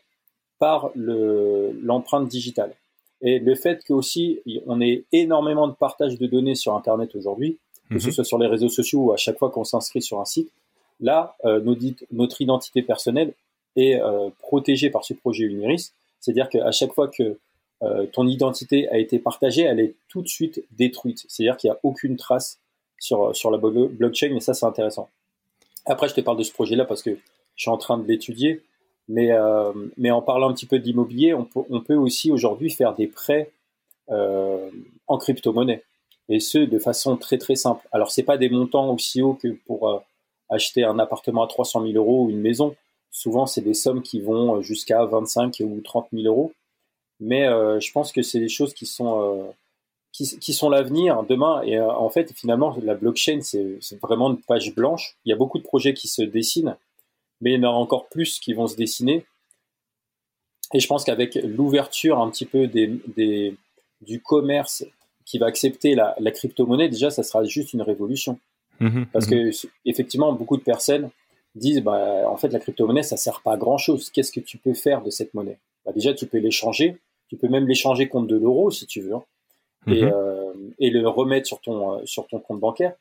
[0.59, 2.73] par l'empreinte digitale.
[3.21, 7.59] Et le fait qu'aussi on ait énormément de partage de données sur Internet aujourd'hui,
[7.91, 8.13] que ce mhm.
[8.13, 10.51] soit sur les réseaux sociaux ou à chaque fois qu'on s'inscrit sur un site,
[11.01, 11.37] là,
[12.13, 13.33] notre identité personnelle
[13.75, 14.01] est
[14.39, 15.93] protégée par ce projet Uniris.
[16.21, 17.39] C'est-à-dire qu'à chaque fois que
[17.83, 21.25] euh, ton identité a été partagée, elle est tout de suite détruite.
[21.29, 22.59] C'est-à-dire qu'il n'y a aucune trace
[22.99, 25.09] sur, sur la blockchain, mais ça, c'est intéressant.
[25.87, 27.11] Après, je te parle de ce projet-là parce que
[27.57, 28.63] je suis en train de l'étudier.
[29.09, 29.73] Mais, euh,
[30.11, 33.51] en parlant un petit peu d'immobilier, on peut, on peut aussi aujourd'hui faire des prêts
[34.11, 34.71] euh,
[35.09, 35.83] en crypto-monnaie.
[36.29, 37.87] Et ce, de façon très très simple.
[37.93, 39.99] Alors, c'est pas des montants aussi hauts que pour euh,
[40.49, 42.77] acheter un appartement à 300 000 euros ou une maison.
[43.11, 46.53] Souvent, c'est des sommes qui vont jusqu'à 25 ou 30 000 euros.
[47.23, 49.53] Mais je pense que c'est des choses qui sont
[50.13, 51.63] qui, sont l'avenir demain.
[51.63, 55.17] Et euh, en fait, finalement, la blockchain, c'est vraiment une page blanche.
[55.25, 56.77] Il y a beaucoup de projets qui se dessinent,
[57.41, 59.25] mais il y en a encore plus qui vont se dessiner.
[60.75, 63.57] Et je pense qu'avec l'ouverture un petit peu des,
[64.03, 64.85] du commerce
[65.25, 68.39] qui va accepter la, crypto-monnaie, déjà, ça sera juste une révolution.
[68.81, 69.51] Mmh Parce mmh que,
[69.87, 71.11] effectivement, beaucoup de personnes
[71.55, 74.11] disent, bah, en fait, la crypto-monnaie, ça sert pas à grand chose.
[74.11, 75.59] Qu'est-ce que tu peux faire de cette monnaie?
[75.85, 76.99] Bah, déjà, tu peux l'échanger.
[77.33, 79.15] Tu peux même l'échanger contre de l'euro, si tu veux.
[79.15, 79.25] Hein
[79.87, 80.13] et, mhm.
[80.13, 82.93] euh, et, le remettre sur ton, euh, sur ton compte bancaire.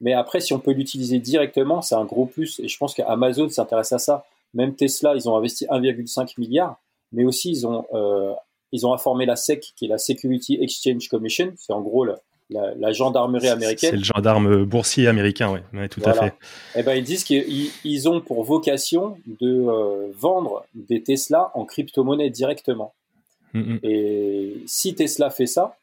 [0.00, 2.60] Mais après, si on peut l'utiliser directement, c'est un gros plus.
[2.60, 4.24] Et je pense qu'Amazon s'intéresse à ça.
[4.54, 8.32] Même Tesla, ils ont investi 1,5 milliard, mais aussi ils ont, euh,
[8.70, 11.52] ils ont informé la SEC, qui est la Security Exchange Commission.
[11.56, 13.90] C'est en gros la, la, gendarmerie américaine.
[13.90, 16.26] C'est le gendarme boursier américain, oui, tout à fait.
[16.26, 16.30] Et
[16.76, 22.30] eh ben, ils disent qu'ils ont pour vocation de euh, vendre des Tesla en crypto-monnaie
[22.30, 22.94] directement.
[23.52, 23.78] Mm, mm.
[23.82, 25.76] Et si Tesla fait ça,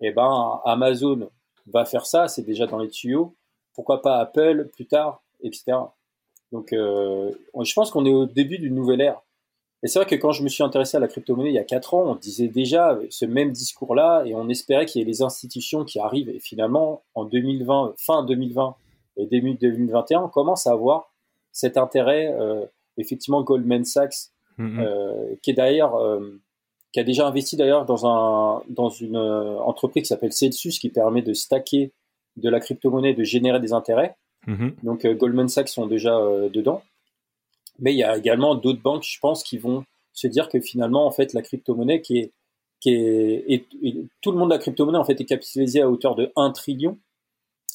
[0.00, 1.30] eh ben, Amazon
[1.66, 3.34] va faire ça, c'est déjà dans les tuyaux.
[3.74, 5.76] Pourquoi pas Apple plus tard, etc.
[6.52, 9.20] Donc, euh, je pense qu'on est au début d'une nouvelle ère.
[9.82, 11.64] Et c'est vrai que quand je me suis intéressé à la crypto-monnaie il y a
[11.64, 15.22] quatre ans, on disait déjà ce même discours-là et on espérait qu'il y ait les
[15.22, 16.30] institutions qui arrivent.
[16.30, 18.74] Et finalement, en 2020, fin 2020
[19.18, 21.12] et début 2021, on commence à avoir
[21.52, 22.34] cet intérêt.
[22.40, 22.64] Euh,
[22.96, 24.80] effectivement, Goldman Sachs, mm-hmm.
[24.80, 25.94] euh, qui est d'ailleurs
[26.96, 30.88] qui a déjà investi d'ailleurs dans, un, dans une euh, entreprise qui s'appelle Celsius, qui
[30.88, 31.92] permet de stacker
[32.38, 34.16] de la crypto-monnaie, de générer des intérêts.
[34.46, 34.76] Mhm.
[34.82, 36.82] Donc euh, Goldman Sachs sont déjà euh, dedans.
[37.80, 41.06] Mais il y a également d'autres banques, je pense, qui vont se dire que finalement,
[41.06, 42.32] en fait, la crypto-monnaie qui est,
[42.80, 43.66] qui est, et,
[44.22, 46.96] tout le monde de la crypto-monnaie en fait est capitalisé à hauteur de 1 trillion,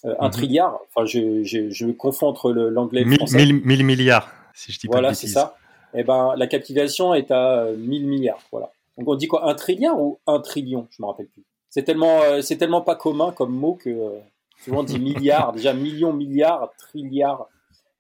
[0.06, 0.32] euh, 1 mhm.
[0.32, 0.80] trilliard.
[0.90, 3.46] Enfin, je, je, je confonds entre l'anglais et le français.
[3.46, 5.58] 1000 milliards, si je dis pas Voilà, c'est ça.
[5.94, 8.42] Et eh ben, la capitalisation est à 1000 milliards.
[8.52, 8.72] Voilà.
[9.02, 11.44] Donc on dit quoi Un trilliard ou un trillion Je me rappelle plus.
[11.70, 14.20] C'est tellement, euh, c'est tellement pas commun comme mot que euh,
[14.64, 17.48] souvent on dit milliards, déjà millions, milliards, trilliards.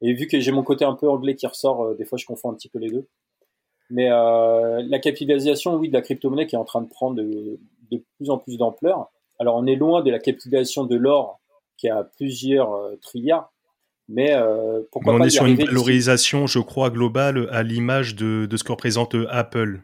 [0.02, 2.26] Et vu que j'ai mon côté un peu anglais qui ressort, euh, des fois je
[2.28, 3.08] confonds un petit peu les deux.
[3.90, 7.60] Mais la capitalisation, oui, de la crypto-monnaie qui est en train de prendre de,
[8.16, 9.12] plus en plus d'ampleur.
[9.38, 11.42] Alors on est loin de la capitalisation de l'or
[11.76, 13.52] qui a plusieurs trilliards,
[14.08, 14.34] mais
[14.94, 18.64] pourquoi on pas est sur une valorisation, je crois, globale à l'image de, de, ce
[18.64, 19.82] que représente Apple.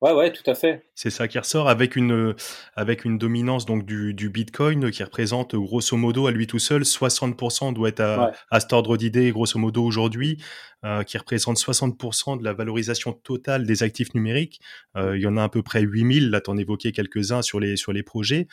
[0.00, 0.86] Ouais, ouais, tout à fait.
[0.94, 2.34] C'est ça qui ressort avec une,
[2.76, 6.82] avec une dominance donc du, du Bitcoin qui représente grosso modo à lui tout seul
[6.82, 10.40] 60% doit être à, à cet ordre d'idée grosso modo aujourd'hui,
[10.84, 14.60] euh, qui représente 60% de la valorisation totale des actifs numériques.
[14.96, 17.58] Euh, il y en a à peu près 8000, là tu en évoquais quelques-uns sur
[17.58, 18.46] les, sur les projets.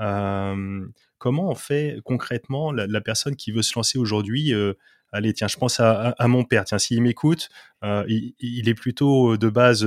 [0.00, 0.86] Euh,
[1.16, 4.74] comment on fait concrètement la, la, personne qui veut se lancer aujourd'hui euh,
[5.12, 6.64] Allez, tiens, je pense à, à, mon père.
[6.64, 7.48] Tiens, s'il m'écoute,
[7.82, 9.84] euh, il, il, est plutôt de base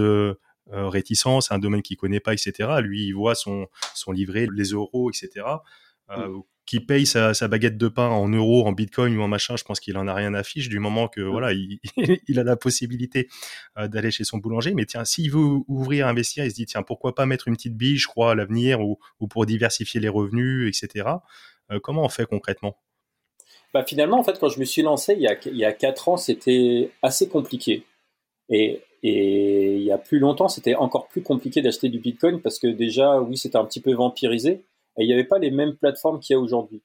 [0.72, 2.70] euh, réticence, un domaine qu'il connaît pas, etc.
[2.82, 5.46] Lui, il voit son, son livret, les euros, etc.
[6.10, 6.44] Euh, mm.
[6.66, 9.82] Qui paye sa, baguette de pain en euros, en bitcoin ou en machin, je pense
[9.82, 11.28] qu'il en a rien à fiche du moment que mm.
[11.30, 11.80] voilà, il,
[12.28, 13.28] il, a la possibilité
[13.78, 14.74] euh, d'aller chez son boulanger.
[14.74, 17.76] Mais tiens, s'il veut ouvrir, investir, il se dit tiens, pourquoi pas mettre une petite
[17.76, 21.10] bille, je crois, à l'avenir ou, ou, pour diversifier les revenus, etc.
[21.82, 22.78] comment on fait concrètement?
[23.74, 25.74] Bah finalement, en fait, quand je me suis lancé il y a, il y a
[25.74, 27.84] 4 ans, c'était assez compliqué.
[28.50, 32.58] Et, et il y a plus longtemps, c'était encore plus compliqué d'acheter du Bitcoin parce
[32.58, 34.64] que déjà, oui, c'était un petit peu vampirisé
[34.98, 36.82] et il n'y avait pas les mêmes plateformes qu'il y a aujourd'hui.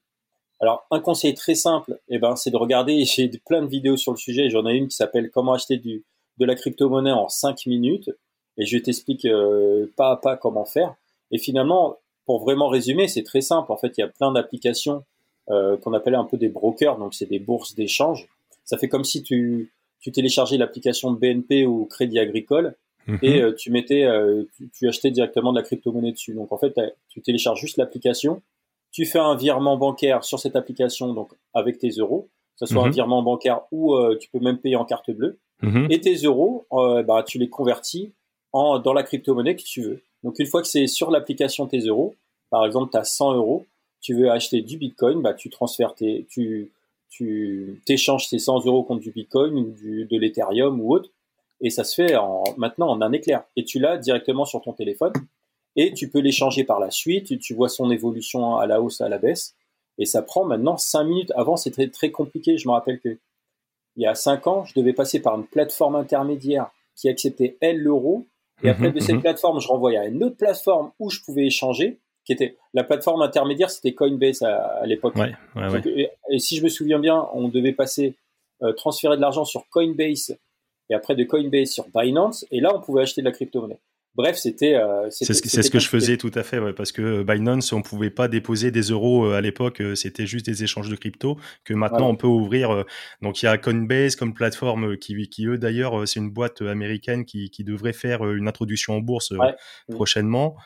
[0.61, 4.11] Alors, un conseil très simple, eh ben, c'est de regarder, j'ai plein de vidéos sur
[4.11, 6.05] le sujet, j'en ai une qui s'appelle Comment acheter du,
[6.39, 8.11] de la crypto-monnaie en 5 minutes,
[8.57, 10.97] et je t'explique euh, pas à pas comment faire.
[11.31, 13.71] Et finalement, pour vraiment résumer, c'est très simple.
[13.71, 15.05] En fait, il y a plein d'applications
[15.51, 18.27] euh, qu'on appelle un peu des brokers, donc c'est des bourses d'échange.
[18.65, 23.19] Ça fait comme si tu, tu téléchargeais l'application BNP ou Crédit Agricole mhm.
[23.23, 26.35] et euh, tu mettais, euh, tu, achetais directement de la crypto-monnaie dessus.
[26.35, 26.75] Donc en fait,
[27.09, 28.43] tu télécharges juste l'application,
[28.93, 32.83] tu fais un virement bancaire sur cette application, donc avec tes euros, que ce soit
[32.83, 32.93] un mhm.
[32.93, 35.39] virement bancaire ou euh, tu peux même payer en carte bleue.
[35.63, 35.89] Mhm.
[35.91, 38.13] Et tes euros, bah, tu les convertis
[38.53, 40.03] en, dans la crypto-monnaie que tu veux.
[40.23, 42.15] Donc une fois que c'est sur l'application tes euros,
[42.51, 43.67] par exemple, tu as 100 euros,
[44.01, 46.73] tu veux acheter du Bitcoin, bah, tu transfères tes, tu,
[47.09, 51.11] tu t'échanges ces 100 euros contre du Bitcoin ou du, de l'Ethereum ou autre,
[51.61, 53.45] et ça se fait en, maintenant en un éclair.
[53.57, 55.13] Et tu l'as directement sur ton téléphone,
[55.77, 59.09] et tu peux l'échanger par la suite, tu vois son évolution à la hausse, à
[59.09, 59.55] la baisse,
[59.99, 61.33] Et ça prend maintenant 5 minutes.
[61.37, 62.59] Avant, c'était très compliqué.
[62.59, 63.19] Je me rappelle que
[63.97, 67.79] il y a 5 ans, je devais passer par une plateforme intermédiaire qui acceptait, elle,
[67.79, 68.27] l'euro.
[68.63, 69.23] Et après, mhm, de cette mhm.
[69.23, 73.23] plateforme, je renvoyais à une autre plateforme où je pouvais échanger, qui était la plateforme
[73.23, 75.15] intermédiaire, c'était Coinbase à, l'époque.
[75.87, 78.17] et, si je me souviens bien, on devait passer,
[78.63, 80.37] euh, transférer de l'argent sur Coinbase
[80.91, 82.45] et après de Coinbase sur Binance.
[82.51, 83.81] Et là, on pouvait acheter de la crypto-monnaie.
[84.15, 84.75] Bref, c'était.
[84.75, 88.27] Euh, c'est ce, que je faisais tout à fait, parce que Binance, on pouvait pas
[88.27, 91.39] déposer des euros euh, à l'époque, euh, c'était juste des échanges de crypto.
[91.65, 92.85] Que maintenant, on peut ouvrir.
[93.23, 97.25] donc, il y a Coinbase comme plateforme qui, qui eux d'ailleurs, c'est une boîte américaine
[97.25, 99.33] qui, qui, devrait faire une introduction en bourse
[99.89, 100.57] prochainement.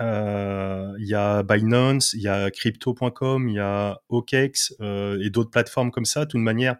[0.00, 5.90] Il y a Binance, il y a Crypto.com, il y a OKEx et d'autres plateformes
[5.90, 6.24] comme ça.
[6.24, 6.76] De toute manière,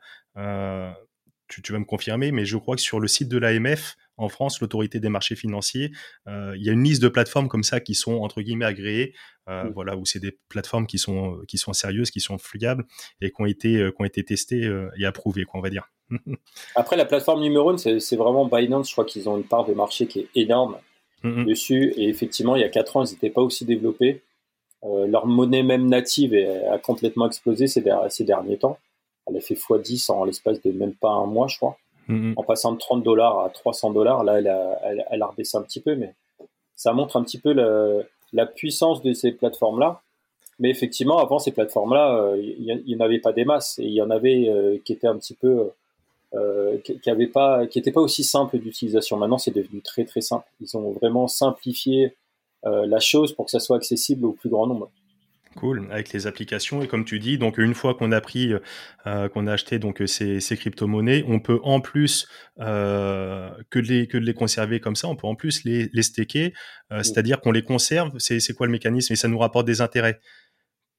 [1.49, 4.29] tu, tu, vas me confirmer, mais je crois que sur le site de l'AMF, en
[4.29, 5.91] France, l'autorité des marchés financiers,
[6.29, 9.15] euh, il y a une liste de plateformes comme ça qui sont entre guillemets agréées,
[9.49, 9.73] euh, mmh.
[9.75, 12.85] voilà, où c'est des plateformes qui sont qui sont sérieuses, qui sont fluidables
[13.21, 15.91] et qui ont été euh, qui ont été testées et approuvées, quoi, on va dire.
[16.77, 18.89] Après, la plateforme numéro une, c'est vraiment Binance.
[18.89, 20.77] Je crois qu'ils ont une part de marché qui est énorme
[21.23, 21.45] mmh, mmh.
[21.47, 21.95] dessus.
[21.97, 24.23] Et effectivement, il y a quatre ans, ils n'étaient pas aussi développés.
[24.83, 26.35] leur monnaie même native
[26.71, 28.79] a complètement explosé ces, ces derniers temps.
[29.27, 31.77] Elle a fait x10 en l'espace de même pas un mois, je crois.
[32.09, 32.35] Mm-hmm.
[32.37, 34.25] en passant de 30 dollars à 300 dollars.
[34.25, 34.81] Là, elle a,
[35.11, 36.15] elle, a, rebaissé un petit peu, mais
[36.75, 37.53] ça montre un petit peu
[38.33, 40.01] la puissance de ces plateformes-là.
[40.59, 43.93] Mais effectivement, avant ces plateformes-là, euh, il n'y en avait pas des masses et il
[43.93, 45.71] y en avait euh, qui étaient un petit peu,
[46.35, 49.17] euh, qui n'étaient pas, aussi simples d'utilisation.
[49.17, 50.47] Maintenant, c'est devenu très très simple.
[50.61, 52.17] Ils ont vraiment simplifié
[52.65, 54.89] la chose pour que ça soit accessible au plus grand nombre.
[55.57, 58.55] Cool, avec les applications et comme tu dis, donc une fois qu'on a pris,
[59.07, 62.27] euh, qu'on a acheté donc ces, ces crypto-monnaies, on peut en plus
[62.61, 65.91] euh, que de les que de les conserver comme ça, on peut en plus les
[65.93, 66.55] les staker,
[66.91, 68.13] euh, c'est-à-dire qu'on les conserve.
[68.19, 69.13] C'est quoi le mécanisme?
[69.13, 70.21] Et ça nous rapporte des intérêts.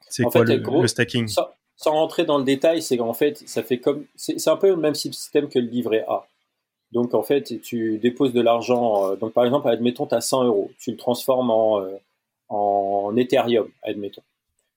[0.10, 1.28] C'est quoi le, stacking?
[1.84, 4.78] Sans, rentrer dans le détail, c'est qu'en fait ça fait comme c'est un peu le
[4.78, 6.26] même système que le livret A.
[6.92, 10.72] Donc en fait tu déposes de l'argent, donc par exemple admettons tu as 100 euros,
[10.80, 11.82] tu le transformes en
[12.50, 14.22] en Ethereum, admettons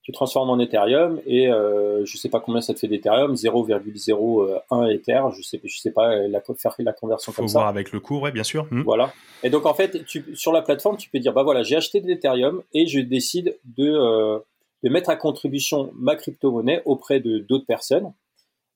[0.06, 4.94] tu transformes en Ethereum et euh, je sais pas combien ça te fait d'Ethereum, 0,01
[4.94, 7.98] Ether, je sais, je sais pas la, faire la conversion Faut comme voir avec le
[7.98, 8.68] cours, ouais, bien sûr.
[8.70, 8.82] Hmm.
[8.82, 9.12] Voilà.
[9.42, 12.00] Et donc en fait, tu, sur la plateforme, tu peux dire bah voilà, j'ai acheté
[12.00, 14.38] de l'Ethereum et je décide de, euh,
[14.86, 18.12] de mettre à contribution ma crypto-monnaie auprès de d'autres personnes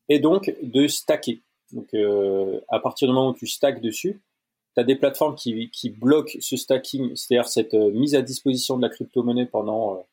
[0.08, 1.40] et donc de stacker.
[1.70, 4.20] Donc euh, à partir du moment où tu stacks dessus,
[4.74, 8.76] tu as des plateformes qui, qui bloquent ce stacking, c'est-à-dire cette euh, mise à disposition
[8.76, 10.04] de la crypto-monnaie pendant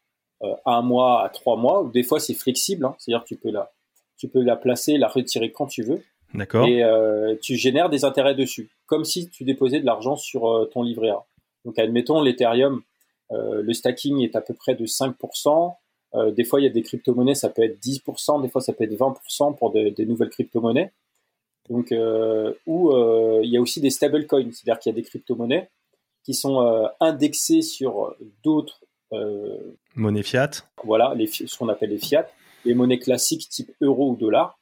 [0.44, 2.96] euh, un mois à trois mois, ou des fois c'est flexible, hein.
[3.00, 3.72] c'est-à-dire tu peux la,
[4.18, 6.04] tu peux la placer, la retirer quand tu veux.
[6.36, 6.68] D'accord.
[6.68, 6.84] Et
[7.42, 11.26] tu génères des intérêts dessus, comme si tu déposais de l'argent sur ton livret A.
[11.64, 12.82] Donc admettons l'Ethereum,
[13.32, 15.78] le stacking est à peu près de 5%.
[16.13, 18.84] Des fois il y a des crypto-monnaies, ça peut être 10%, des fois ça peut
[18.84, 20.91] être 20% pour des nouvelles crypto-monnaies.
[21.70, 21.91] Donc,
[22.65, 22.91] ou
[23.43, 25.70] il y a aussi des stablecoins, c'est-à-dire qu'il y a des crypto-monnaies
[26.24, 28.82] qui sont indexées sur d'autres
[29.13, 30.52] euh, monnaie fiat.
[30.84, 32.28] Voilà, les, ce qu'on appelle les fiat,
[32.65, 34.60] les monnaies classiques type euro ou dollar.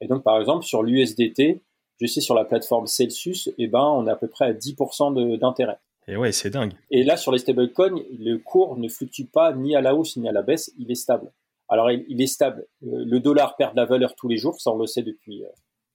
[0.00, 1.60] Et donc, par exemple, sur l'USDT,
[2.00, 5.38] je sais sur la plateforme Celsius, eh ben, on est à peu près à 10%
[5.38, 5.78] d'intérêt.
[6.08, 6.72] Et ouais, c'est dingue.
[6.90, 10.26] Et là, sur les stablecoins, le cours ne fluctue pas ni à la hausse ni
[10.26, 11.30] à la baisse, il est stable.
[11.68, 12.66] Alors, il, est stable.
[12.82, 15.44] Euh, le dollar perd de la valeur tous les jours, ça on le sait depuis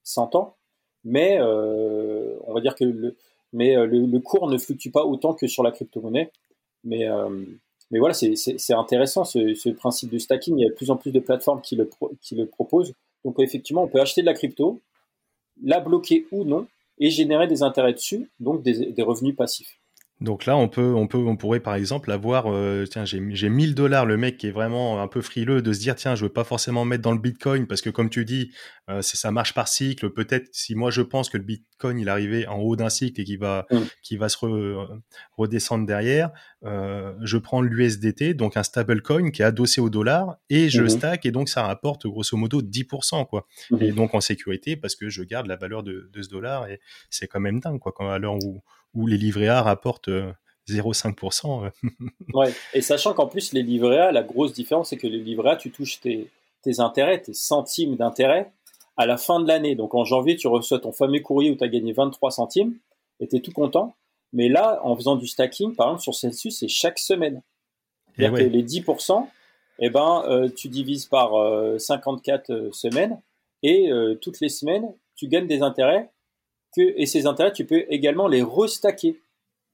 [0.04, 0.56] 100 euh, ans.
[1.02, 3.16] Mais on va dire que le,
[3.52, 6.30] mais le, cours ne fluctue pas autant que sur la crypto-monnaie.
[6.82, 7.06] Mais
[7.90, 10.58] mais voilà, c'est intéressant ce, principe de stacking.
[10.58, 11.90] Il y a de plus en plus de plateformes qui le,
[12.22, 12.94] qui le proposent.
[13.22, 14.80] Donc effectivement, on peut acheter de la crypto,
[15.62, 16.66] la bloquer ou non,
[16.98, 19.78] et générer des intérêts dessus, donc des revenus passifs.
[20.20, 23.48] Donc là, on peut, on peut, on pourrait par exemple avoir, euh, tiens, j'ai, j'ai
[23.48, 26.24] 1000 dollars, le mec qui est vraiment un peu frileux de se dire, tiens, je
[26.24, 28.52] veux pas forcément mettre dans le Bitcoin parce que comme tu dis,
[28.88, 30.10] euh, ça marche par cycle.
[30.10, 33.24] Peut-être si moi je pense que le Bitcoin il arrivé en haut d'un cycle et
[33.24, 33.78] qu'il va, mm.
[34.02, 34.36] qui va se
[35.36, 36.30] redescendre derrière,
[36.64, 40.88] euh, je prends l'USDT, donc un stablecoin qui est adossé au dollar et je mm-hmm.
[40.88, 43.46] stack et donc ça rapporte grosso modo 10%, quoi.
[43.70, 43.82] Mm-hmm.
[43.82, 46.80] Et donc en sécurité parce que je garde la valeur de, de ce dollar et
[47.10, 48.62] c'est quand même dingue, quoi, quand à l'heure où
[48.94, 50.10] où les livrets A rapportent
[50.68, 51.66] 0,5%.
[51.66, 51.70] Euh,
[52.34, 52.52] ouais.
[52.72, 55.56] Et sachant qu'en plus, les livrets A, la grosse différence, c'est que les livrets A,
[55.56, 56.30] tu touches tes,
[56.78, 58.52] intérêts, tes centimes d'intérêt
[58.96, 59.74] à la fin de l'année.
[59.74, 62.76] Donc en janvier, tu reçois ton fameux courrier où tu as gagné 23 centimes
[63.20, 63.94] et tu es tout content.
[64.32, 67.42] Mais là, en faisant du stacking, par exemple, sur Celsius, c'est chaque semaine.
[68.16, 69.26] Que les 10%,
[69.80, 71.32] eh ben, euh, tu divises par
[71.80, 73.20] 54 euh, semaines
[73.64, 76.10] et toutes les semaines, tu gagnes des intérêts
[76.82, 79.20] et ces intérêts, tu peux également les restacker.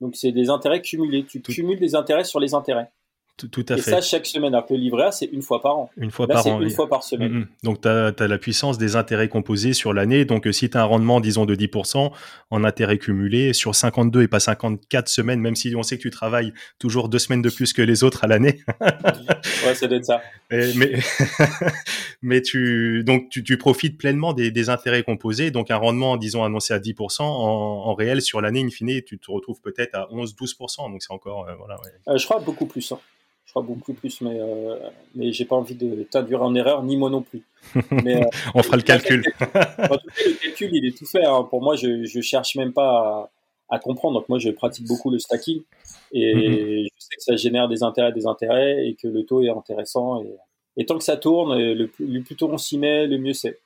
[0.00, 1.24] Donc c'est des intérêts cumulés.
[1.24, 2.90] Tu cumules des intérêts sur les intérêts.
[3.50, 3.90] Tout à et fait.
[3.90, 4.54] ça, chaque semaine.
[4.54, 5.90] Alors que le livret A, c'est une fois par an.
[5.96, 6.60] Une fois Là, par an.
[6.60, 6.72] une oui.
[6.74, 7.46] fois par semaine.
[7.62, 10.24] Donc, tu as, la puissance des intérêts composés sur l'année.
[10.24, 12.10] Donc, euh, si tu as un rendement, disons, de 10%
[12.50, 16.10] en intérêts cumulés sur 52 et pas 54 semaines, même si on sait que tu
[16.10, 18.60] travailles toujours deux semaines de plus que les autres à l'année.
[18.80, 20.20] ouais, ça doit être ça.
[20.50, 20.98] Et- mais
[22.22, 25.50] mais tu, donc, tu, tu profites pleinement des, des intérêts composés.
[25.50, 29.18] Donc, un rendement, disons, annoncé à 10%, en, en réel, sur l'année, in fine, tu
[29.18, 30.90] te retrouves peut-être à 11-12%.
[30.90, 31.90] Donc, c'est encore, euh, voilà, ouais.
[32.08, 32.92] Euh, je crois beaucoup plus.
[32.92, 32.98] hein.
[33.50, 34.76] Je crois beaucoup plus, mais, euh,
[35.16, 37.42] mais j'ai pas envie de t'induire en erreur, ni moi non plus.
[37.90, 39.24] Mais, euh, On fera le calcul.
[39.40, 41.24] en tout cas, le calcul, il est tout fait.
[41.24, 41.42] hein.
[41.50, 43.30] Pour moi, je, je cherche même pas
[43.68, 44.20] à, à comprendre.
[44.20, 45.62] Donc, moi, je pratique beaucoup le stacking
[46.12, 46.84] et Mhm.
[46.84, 50.22] je sais que ça génère des intérêts, des intérêts et que le taux est intéressant.
[50.22, 50.30] Et,
[50.76, 53.18] et tant que ça tourne, euh, le, plus- le plus tôt on s'y met, le
[53.18, 53.58] mieux c'est.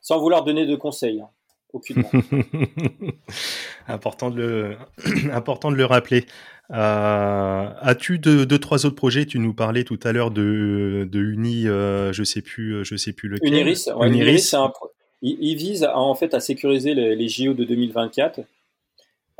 [0.00, 1.28] Sans vouloir donner de conseils, hein.
[1.72, 2.10] aucunement.
[3.88, 4.76] important, de le,
[5.32, 6.26] important de le rappeler.
[6.70, 9.26] Euh, As-tu deux, deux, trois autres projets?
[9.26, 13.12] Tu nous parlais tout à l'heure de, de Uni, euh, je sais plus, je sais
[13.12, 13.52] plus lequel.
[13.52, 14.54] Uniris, ouais, Uniris.
[14.54, 14.72] Un
[15.22, 18.40] il, il vise à, en fait à sécuriser les, les JO de 2024.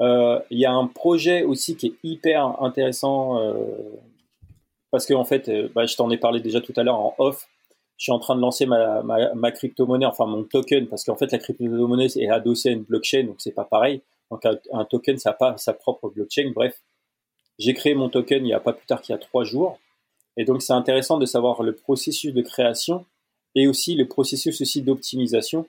[0.00, 3.54] Euh, il y a un projet aussi qui est hyper intéressant euh,
[4.90, 7.14] parce que en fait, euh, bah, je t'en ai parlé déjà tout à l'heure en
[7.18, 7.48] off.
[7.96, 11.16] Je suis en train de lancer ma, ma, ma crypto-monnaie, enfin mon token, parce qu'en
[11.16, 14.02] fait la crypto-monnaie est adossée à une blockchain, donc c'est pas pareil.
[14.30, 16.52] Donc un, un token, ça n'a pas sa propre blockchain.
[16.54, 16.78] Bref,
[17.58, 19.78] j'ai créé mon token il y a pas plus tard qu'il y a trois jours,
[20.36, 23.04] et donc c'est intéressant de savoir le processus de création
[23.54, 25.66] et aussi le processus aussi d'optimisation.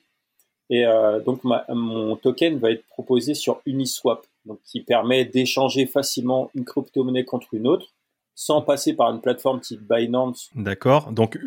[0.70, 5.86] Et euh, donc ma, mon token va être proposé sur Uniswap, donc qui permet d'échanger
[5.86, 7.88] facilement une crypto-monnaie contre une autre
[8.36, 10.52] sans passer par une plateforme type Binance.
[10.54, 11.12] D'accord.
[11.12, 11.40] Donc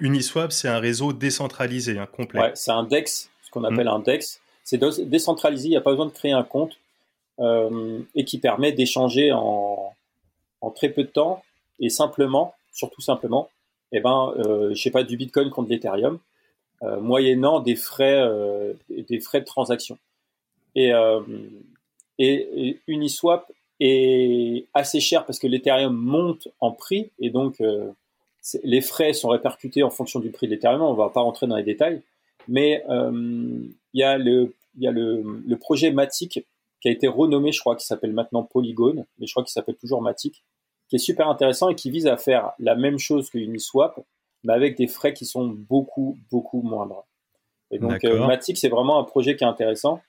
[0.00, 2.40] Uniswap, c'est un réseau décentralisé, hein, complet.
[2.40, 4.40] Ouais, c'est un DEX, ce qu'on appelle un DEX.
[4.64, 6.78] C'est dé- décentralisé, il n'y a pas besoin de créer un compte
[7.40, 9.94] et qui permet d'échanger en,
[10.74, 11.42] très peu de temps
[11.80, 13.48] et simplement, surtout simplement,
[13.92, 16.18] eh ben, euh, je sais pas, du Bitcoin contre l'Ethereum,
[16.82, 19.98] euh, moyennant des frais, euh, des frais de transaction.
[20.74, 21.20] Et, euh,
[22.86, 27.92] Uniswap est assez cher parce que l'Ethereum monte en prix et donc euh,
[28.64, 30.82] les frais sont répercutés en fonction du prix de l'Ethereum.
[30.82, 32.02] On va pas rentrer dans les détails,
[32.48, 33.60] mais euh,
[33.94, 36.44] il y a le projet Matic
[36.80, 39.76] qui a été renommé, je crois, qui s'appelle maintenant Polygon, mais je crois qu'il s'appelle
[39.76, 40.44] toujours Matic,
[40.88, 44.00] qui est super intéressant et qui vise à faire la même chose que Uniswap,
[44.44, 47.04] mais avec des frais qui sont beaucoup beaucoup moindres.
[47.70, 48.26] Et donc euh.
[48.26, 50.00] Matic, c'est vraiment un projet qui est intéressant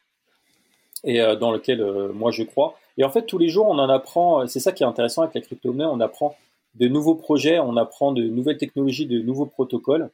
[1.03, 2.75] et euh, dans lequel euh, moi je crois.
[2.97, 4.45] Et en fait, tous les jours, on en apprend.
[4.47, 5.85] C'est ça qui est intéressant avec la crypto-monnaie.
[5.85, 6.35] On apprend
[6.75, 10.09] de nouveaux projets, on apprend de nouvelles technologies, de nouveaux protocoles.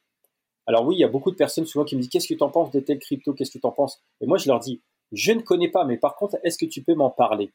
[0.67, 2.43] Alors oui, il y a beaucoup de personnes souvent qui me disent qu'est-ce que tu
[2.43, 4.01] en penses de telle crypto, qu'est-ce que tu en penses?
[4.21, 6.81] Et moi, je leur dis je ne connais pas, mais par contre, est-ce que tu
[6.81, 7.51] peux m'en parler?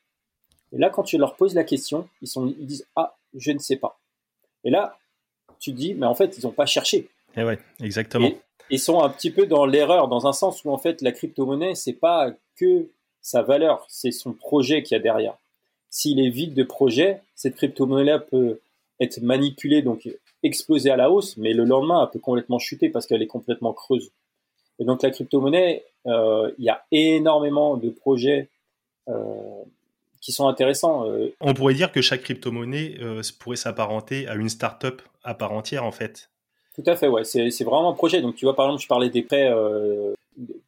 [0.73, 3.59] Et là, quand tu leur poses la question, ils, sont, ils disent ah, je ne
[3.59, 3.99] sais pas.
[4.65, 4.99] Et là,
[5.59, 7.09] tu te dis mais en fait, ils n'ont pas cherché.
[7.37, 8.27] Eh ouais, exactement.
[8.27, 11.13] Et ils sont un petit peu dans l'erreur, dans un sens où en fait la
[11.13, 12.89] crypto-monnaie, c'est pas que
[13.21, 15.37] sa valeur, c'est son projet qu'il y a derrière.
[15.91, 18.61] S'il est vide de projet, cette crypto-monnaie peut
[19.01, 20.09] être manipulée, donc
[20.43, 23.73] exploser à la hausse, mais le lendemain, elle peut complètement chuter parce qu'elle est complètement
[23.73, 24.11] creuse.
[24.81, 28.49] Et donc la crypto-monnaie, euh, il y a énormément de projets
[29.09, 29.15] euh,
[30.21, 31.07] qui sont intéressants.
[31.09, 35.53] Euh, On pourrait dire que chaque crypto-monnaie euh, pourrait s'apparenter à une start-up à part
[35.53, 36.31] entière, en fait.
[36.75, 37.25] tout à fait, ouais.
[37.25, 38.21] C'est c'est vraiment un projet.
[38.23, 40.15] Donc tu vois, par exemple, je parlais des prêts, euh,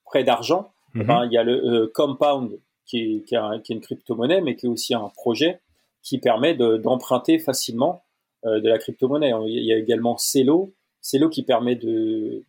[0.05, 0.71] prêts d'argent.
[0.95, 1.05] Mhm.
[1.07, 3.81] Ben, il y a le euh, Compound qui est, qui, est un- qui est une
[3.83, 5.61] crypto-monnaie, mais qui est aussi un projet
[6.03, 8.03] qui permet de- d'emprunter facilement
[8.45, 9.33] de la crypto-monnaie.
[9.47, 12.43] Il y a également Celo, Celo qui permet de,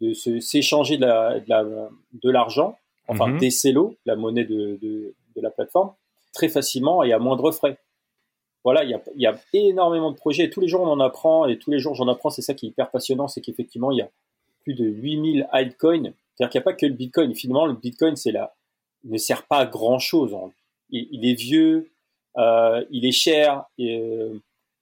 [0.00, 2.78] de se- s'échanger de la- de la- de l'argent,
[3.08, 3.38] enfin Mhm.
[3.38, 5.92] des Celo, la monnaie de, de, de la plateforme,
[6.32, 7.78] très facilement et à moindre frais.
[8.64, 10.88] Voilà, il y a, il y a énormément de projets et tous les jours on
[10.88, 12.30] en apprend et tous les jours j'en apprends.
[12.30, 14.08] C'est ça qui est hyper passionnant, c'est qu'effectivement il y a
[14.62, 16.12] plus de 8000 altcoins.
[16.34, 17.34] C'est-à-dire qu'il n'y a pas que le Bitcoin.
[17.34, 18.54] Finalement, le Bitcoin, c'est là,
[19.04, 20.36] il ne sert pas à grand chose.
[20.90, 21.90] Il, il est vieux,
[22.36, 24.38] euh, il est cher, et, euh,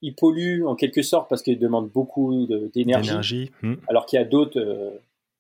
[0.07, 3.51] il pollue en quelque sorte parce qu'il demande beaucoup d'énergie.
[3.63, 3.79] Mhm.
[3.89, 4.91] Alors qu'il y a d'autres, euh,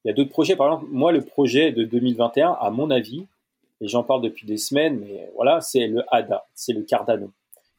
[0.05, 0.57] il y a d'autres projets.
[0.57, 3.26] Par exemple, moi, le projet de 2021, à mon avis,
[3.81, 7.30] et j'en parle depuis des semaines, mais voilà, c'est le ADA, c'est le Cardano,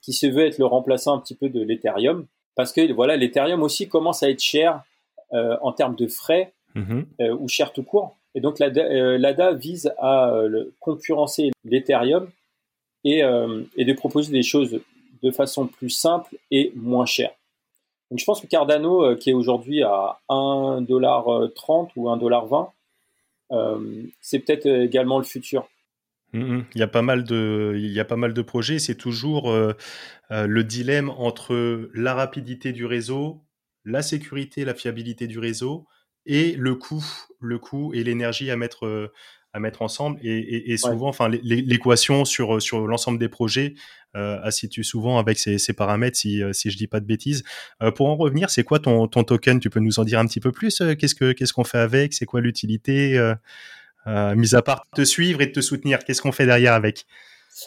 [0.01, 3.63] qui se veut être le remplaçant un petit peu de l'Ethereum, parce que voilà, l'Ethereum
[3.63, 4.81] aussi commence à être cher
[5.33, 7.05] euh, en termes de frais Mhm.
[7.21, 8.15] euh, ou cher tout court.
[8.35, 10.31] Et donc l'ADA, vise à
[10.79, 12.29] concurrencer l'Ethereum
[13.03, 13.23] et,
[13.77, 14.79] et de proposer des choses
[15.21, 17.31] de façon plus simple et moins chère.
[18.09, 22.71] Donc je pense que Cardano, euh, qui est aujourd'hui à 1,30$ ou 1,20$,
[23.51, 25.67] euh, c'est peut-être également le futur.
[26.33, 26.65] Mmh, mmh.
[26.75, 28.79] Il y a pas mal de, projets.
[28.79, 29.73] C'est toujours euh,
[30.29, 33.41] le dilemme entre la rapidité du réseau,
[33.85, 35.85] la sécurité, la fiabilité du réseau
[36.25, 37.05] et le coût,
[37.39, 39.11] le coût et l'énergie à mettre
[39.57, 40.19] à mettre ensemble.
[40.23, 43.73] Et, souvent, enfin, l'équation sur sur l'ensemble des projets
[44.15, 47.43] euh, situe souvent avec ces, ces paramètres, si si je dis pas de bêtises.
[47.95, 49.59] pour en revenir, c'est quoi ton, ton token?
[49.59, 52.13] Tu peux nous en dire un petit peu plus Qu'est-ce que qu'est-ce qu'on fait avec?
[52.13, 53.19] C'est quoi l'utilité
[54.07, 57.05] euh, mis à part te suivre et te soutenir, qu'est-ce qu'on fait derrière avec?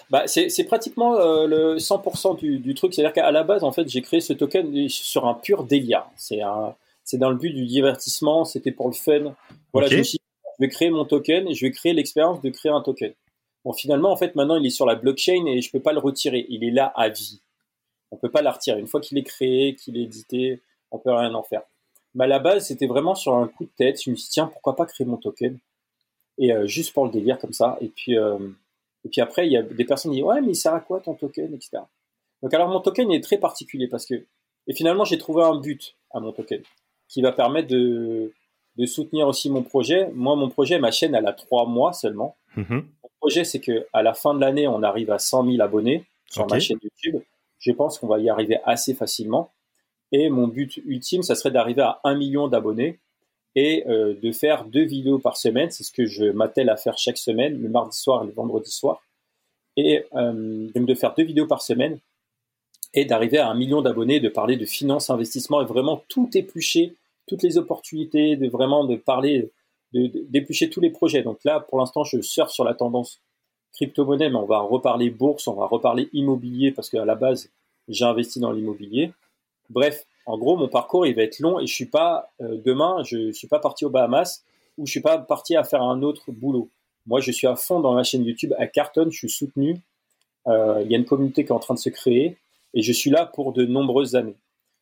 [0.08, 2.94] Bah, c'est pratiquement euh, le 100% du, truc.
[2.94, 6.06] C'est-à-dire qu'à la base, en fait, j'ai créé ce token sur un pur délire.
[6.16, 6.38] C'est
[7.18, 9.34] dans le but du divertissement, c'était pour le fun.
[9.72, 10.16] Voilà, je,
[10.60, 13.12] vais créer mon token et je vais créer l'expérience de créer un token.
[13.64, 15.98] Bon, finalement, en fait, maintenant, il est sur la blockchain et je peux pas le
[15.98, 16.46] retirer.
[16.48, 17.40] Il est là à vie.
[18.10, 18.80] On peut pas la retirer.
[18.80, 21.62] Une fois qu'il est créé, qu'il est édité, on peut rien en faire.
[22.14, 24.02] Mais à la base, c'était vraiment sur un coup de tête.
[24.02, 25.58] Je me suis dit, tiens, pourquoi pas créer mon token?
[26.38, 27.76] Et euh, juste pour le délire comme ça.
[27.80, 28.38] Et puis, euh,
[29.04, 30.80] et puis après, il y a des personnes qui disent ouais, mais il sert à
[30.80, 31.82] quoi ton token, etc.
[32.42, 34.14] Donc alors mon token est très particulier parce que
[34.66, 36.62] et finalement j'ai trouvé un but à mon token
[37.08, 38.32] qui va permettre de,
[38.80, 40.10] de soutenir aussi mon projet.
[40.14, 42.36] Moi, mon projet, ma chaîne, elle a trois mois seulement.
[42.56, 42.82] Mm-hmm.
[43.02, 46.06] Mon projet, c'est que à la fin de l'année, on arrive à 100 000 abonnés
[46.30, 47.22] sur ma chaîne YouTube.
[47.58, 49.50] Je pense qu'on va y arriver assez facilement.
[50.12, 52.98] Et mon but ultime, ça serait d'arriver à 1 million d'abonnés
[53.54, 55.70] et euh, de faire deux vidéos par semaine.
[55.70, 58.70] C'est ce que je m'attelle à faire chaque semaine, le mardi soir et le vendredi
[58.70, 59.02] soir.
[59.76, 61.98] Et euh, de faire deux vidéos par semaine
[62.94, 66.94] et d'arriver à un million d'abonnés, de parler de finance, investissement et vraiment tout éplucher,
[67.30, 69.52] toutes les opportunités, de vraiment de parler,
[69.92, 71.22] d'éplucher tous les projets.
[71.22, 73.20] Donc là, pour l'instant, je surfe sur la tendance
[73.72, 77.48] crypto-monnaie, mais on va reparler bourse, on va reparler immobilier parce qu'à la base,
[77.86, 79.12] j'ai investi dans l'immobilier.
[79.68, 83.04] Bref, en gros, mon parcours, il va être long et je suis pas euh, demain,
[83.04, 84.42] je suis pas parti aux Bahamas
[84.76, 86.68] ou je suis pas parti à faire un autre boulot.
[87.06, 89.76] Moi, je suis à fond dans ma chaîne YouTube, à Carton, je suis soutenu.
[90.48, 92.38] Euh, il y a une communauté qui est en train de se créer
[92.74, 94.36] et je suis là pour de nombreuses années.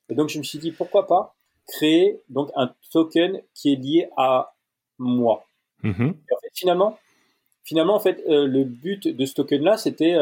[0.09, 1.35] Et donc, je me suis dit pourquoi pas
[1.69, 4.55] créer donc un token qui est lié à
[4.99, 5.45] moi.
[5.85, 6.13] Mm-hmm.
[6.55, 6.99] finalement,
[7.63, 10.17] finalement, en fait, euh, le but de ce token-là, c'était,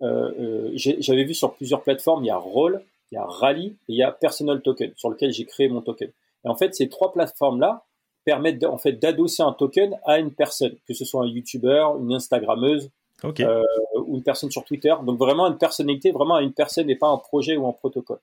[0.00, 3.96] j'avais vu sur plusieurs plateformes, il y a Roll, il y a Rally et il
[3.96, 6.10] y a Personal Token sur lequel j'ai créé mon token.
[6.44, 7.84] Et en fait, ces trois plateformes-là
[8.24, 12.12] permettent en fait d'adosser un token à une personne, que ce soit un YouTuber, une
[12.12, 12.90] Instagrammeuse
[13.24, 13.62] euh,
[14.06, 14.94] ou une personne sur Twitter.
[15.04, 18.20] Donc vraiment une personnalité, vraiment à une personne et pas un projet ou un protocole.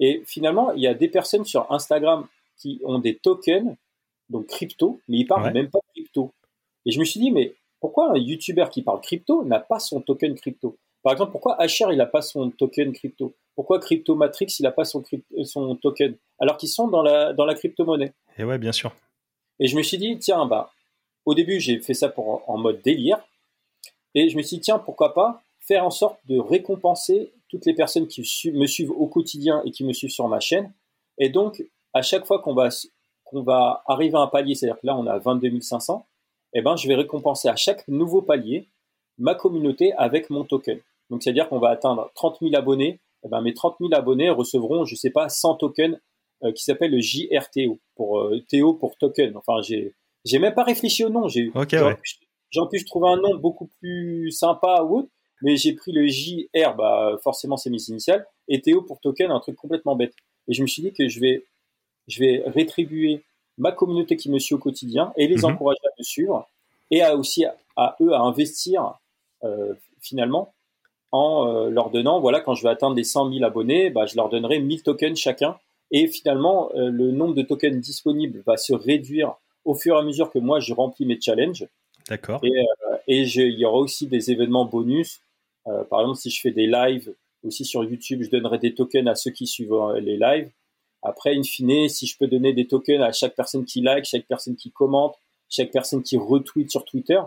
[0.00, 2.26] Et finalement, il y a des personnes sur Instagram
[2.56, 3.76] qui ont des tokens,
[4.28, 6.32] donc crypto, mais ils parlent même pas de crypto.
[6.86, 10.00] Et je me suis dit, mais pourquoi un YouTuber qui parle crypto n'a pas son
[10.00, 10.76] token crypto?
[11.02, 13.34] Par exemple, pourquoi HR il n'a pas son token crypto?
[13.54, 15.04] Pourquoi Cryptomatrix, il n'a pas son,
[15.44, 16.16] son token?
[16.40, 18.12] Alors qu'ils sont dans la, dans la crypto-monnaie.
[18.36, 18.92] Et ouais, bien sûr.
[19.60, 20.72] Et je me suis dit, tiens, bah,
[21.24, 23.18] au début, j'ai fait ça pour, en mode délire.
[24.14, 27.74] Et je me suis dit, tiens, pourquoi pas faire en sorte de récompenser toutes les
[27.74, 28.22] personnes qui
[28.52, 30.72] me suivent au quotidien et qui me suivent sur ma chaîne.
[31.18, 32.68] Et donc, à chaque fois qu'on va,
[33.24, 36.06] qu'on va arriver à un palier, c'est-à-dire que là, on a 22 500,
[36.54, 38.68] eh ben, je vais récompenser à chaque nouveau palier
[39.18, 40.80] ma communauté avec mon token.
[41.10, 44.84] Donc, c'est-à-dire qu'on va atteindre 30 000 abonnés eh ben, mes 30 000 abonnés recevront,
[44.84, 45.98] je sais pas, 100 tokens
[46.42, 49.36] euh, qui s'appellent le JRTO pour euh, Théo pour token.
[49.36, 51.28] Enfin, j'ai j'ai même pas réfléchi au nom.
[51.28, 51.78] J'ai okay,
[52.70, 55.08] pu trouver un nom beaucoup plus sympa ou autre,
[55.44, 59.38] mais j'ai pris le JR, bah forcément c'est mes initiales, et Théo pour token, un
[59.38, 60.14] truc complètement bête.
[60.48, 61.44] Et je me suis dit que je vais
[62.08, 63.22] je vais rétribuer
[63.56, 65.44] ma communauté qui me suit au quotidien et les mhm.
[65.44, 66.48] encourager à me suivre
[66.90, 67.44] et à aussi
[67.76, 68.98] à, eux à investir
[69.44, 70.52] euh, finalement
[71.14, 74.16] en euh, leur donnant, voilà, quand je vais atteindre les 100 000 abonnés, bah, je
[74.16, 75.56] leur donnerai 1000 tokens chacun.
[75.92, 80.02] Et finalement, euh, le nombre de tokens disponibles va se réduire au fur et à
[80.02, 81.68] mesure que moi, je remplis mes challenges.
[82.08, 82.40] D'accord.
[82.42, 85.20] Et, euh, et il y aura aussi des événements bonus.
[85.64, 89.14] Par exemple, si je fais des lives aussi sur YouTube, je donnerai des tokens à
[89.14, 90.50] ceux qui suivent les lives.
[91.02, 94.26] Après, in fine, si je peux donner des tokens à chaque personne qui like, chaque
[94.26, 95.16] personne qui commente,
[95.50, 97.20] chaque personne qui retweet sur Twitter,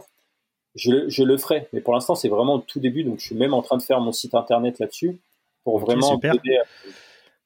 [0.75, 1.67] je, le ferai.
[1.73, 3.03] Mais pour l'instant, c'est vraiment le tout début.
[3.03, 5.19] Donc, je suis même en train de faire mon site internet là-dessus
[5.63, 6.59] pour vraiment donner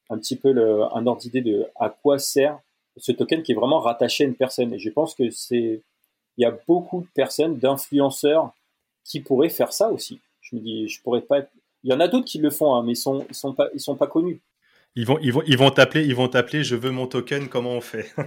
[0.10, 2.60] un petit peu le, un ordre d'idée de à quoi sert
[2.98, 4.74] ce token qui est vraiment rattaché à une personne.
[4.74, 5.82] Et je pense que c'est,
[6.38, 8.52] il y a beaucoup de personnes, d'influenceurs
[9.04, 10.20] qui pourraient faire ça aussi.
[10.52, 11.40] Je me dis, je pourrais pas
[11.84, 13.70] Il y en a d'autres qui le font, hein, mais ils sont, ils sont pas,
[13.74, 14.42] ils sont pas connus.
[14.96, 16.64] Ils vont, ils vont, ils vont t'appeler, ils vont t'appeler.
[16.64, 17.48] Je veux mon token.
[17.48, 18.12] Comment on fait?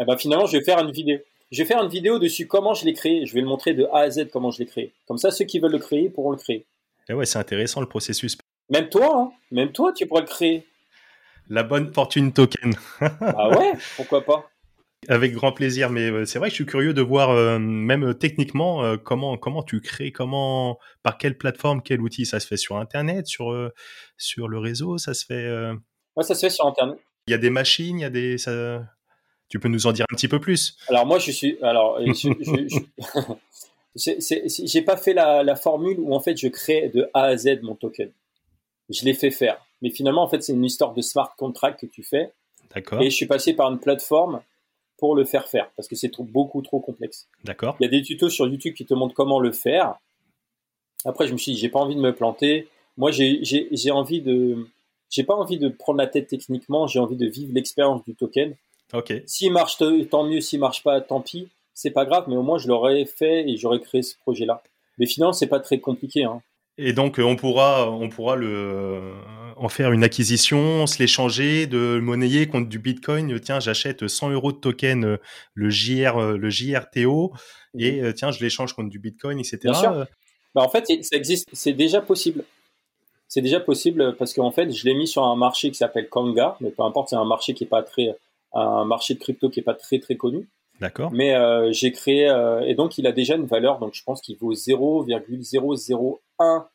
[0.00, 1.18] Eh ben, finalement, je vais faire une vidéo.
[1.50, 3.26] Je vais faire une vidéo dessus comment je l'ai créé.
[3.26, 4.92] Je vais le montrer de A à Z comment je l'ai créé.
[5.08, 6.66] Comme ça, ceux qui veulent le créer pourront le créer.
[7.08, 8.38] Et ouais, c'est intéressant le processus.
[8.70, 10.64] Même toi, hein même toi, tu pourrais le créer.
[11.48, 12.74] La bonne fortune token.
[13.00, 14.48] ah ouais, pourquoi pas?
[15.06, 19.36] Avec grand plaisir, mais c'est vrai que je suis curieux de voir même techniquement comment
[19.36, 23.54] comment tu crées, comment par quelle plateforme, quel outil ça se fait sur Internet, sur
[24.16, 25.48] sur le réseau, ça se fait.
[26.16, 26.98] Ouais, ça se fait sur Internet.
[27.28, 28.38] Il y a des machines, il y a des.
[28.38, 28.82] Ça...
[29.50, 30.76] Tu peux nous en dire un petit peu plus?
[30.88, 31.58] Alors moi, je suis.
[31.62, 32.32] Alors, je,
[34.64, 37.60] j'ai pas fait la, la, formule où en fait je crée de A à Z
[37.62, 38.10] mon token.
[38.88, 41.86] Je l'ai fait faire, mais finalement en fait c'est une histoire de smart contract que
[41.86, 42.32] tu fais.
[42.74, 43.00] D'accord.
[43.02, 44.40] Et je suis passé par une plateforme
[44.98, 47.28] pour le faire faire parce que c'est beaucoup trop complexe.
[47.44, 47.76] D'accord.
[47.80, 49.96] Il y a des tutos sur YouTube qui te montrent comment le faire.
[51.04, 52.68] Après, je me suis dit, j'ai pas envie de me planter.
[52.96, 54.66] Moi, j'ai envie de,
[55.08, 56.86] j'ai pas envie de prendre la tête techniquement.
[56.86, 58.54] J'ai envie de vivre l'expérience du token.
[58.92, 59.14] Ok.
[59.26, 59.78] S'il marche,
[60.10, 60.40] tant mieux.
[60.40, 61.48] S'il marche pas, tant pis.
[61.74, 64.62] C'est pas grave, mais au moins je l'aurais fait et j'aurais créé ce projet-là.
[64.98, 66.24] Mais finalement, c'est pas très compliqué.
[66.24, 66.42] Hein.
[66.76, 69.14] Et donc, on pourra, on pourra le,
[69.58, 73.38] en faire une acquisition, se l'échanger, de le monnayer contre du Bitcoin.
[73.40, 75.16] Tiens, j'achète 100 euros de token, euh,
[75.54, 77.32] le JR, euh, le JRTO,
[77.78, 78.04] et mhm.
[78.04, 79.58] euh, tiens, je l'échange contre du Bitcoin, etc.
[79.64, 80.06] Bien sûr.
[80.54, 82.44] Bah, en fait, ça existe, c'est déjà possible.
[83.28, 86.56] C'est déjà possible parce qu'en fait, je l'ai mis sur un marché qui s'appelle Kanga,
[86.60, 88.16] mais peu importe, c'est un marché qui est pas très,
[88.54, 90.48] un marché de crypto qui est pas très très connu.
[90.80, 91.12] D'accord.
[91.12, 91.34] Mais
[91.72, 92.32] j'ai créé
[92.64, 96.68] et donc il a déjà une valeur, donc je pense qu'il vaut 0,001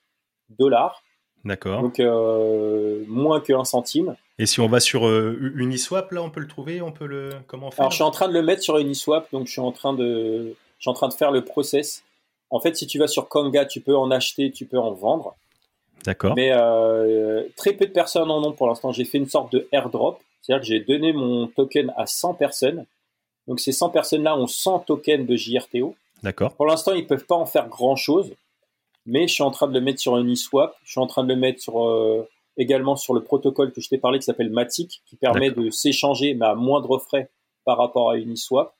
[0.50, 1.02] dollars.
[1.46, 1.82] D'accord.
[1.82, 4.16] Donc euh, moins que un centime.
[4.40, 7.32] Et si on va sur euh, Uniswap, là, on peut le trouver, on peut le
[7.48, 7.82] comment faire?
[7.82, 9.94] Alors je suis en train de le mettre sur Uniswap, donc je suis en train
[9.94, 12.04] de, je suis en train de faire le process.
[12.50, 15.36] En fait, si tu vas sur Konga, tu peux en acheter, tu peux en vendre.
[16.06, 16.34] D'accord.
[16.36, 18.92] Mais euh, très peu de personnes en ont pour l'instant.
[18.92, 22.86] J'ai fait une sorte de airdrop, c'est-à-dire que j'ai donné mon token à 100 personnes.
[23.48, 25.96] Donc ces 100 personnes-là ont 100 tokens de JRTO.
[26.22, 26.54] D'accord.
[26.54, 28.34] Pour l'instant, ils peuvent pas en faire grand-chose
[29.06, 31.30] mais je suis en train de le mettre sur Uniswap, je suis en train de
[31.34, 32.28] le mettre sur, euh,
[32.58, 36.34] également sur le protocole que je t'ai parlé qui s'appelle Matic, qui permet de s'échanger
[36.34, 37.30] mais à moindre frais
[37.66, 38.74] par rapport à Uniswap.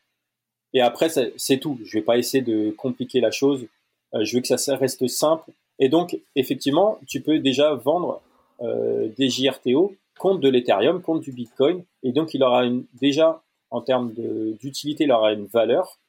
[0.74, 1.80] Et après, c'est tout.
[1.86, 3.68] Je vais pas essayer de compliquer la chose.
[4.16, 5.52] Euh, je veux que ça reste simple.
[5.80, 8.22] Et donc, effectivement, tu peux déjà vendre
[8.62, 11.84] euh, des JRTO contre de l'Ethereum, contre du Bitcoin.
[12.02, 14.14] Et donc, il aura une, déjà, en termes
[14.60, 16.00] d'utilité, il aura une valeur.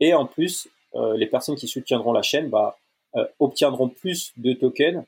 [0.00, 2.76] Et en plus, euh, les personnes qui soutiendront la chaîne, bah,
[3.16, 5.04] euh, obtiendront plus de tokens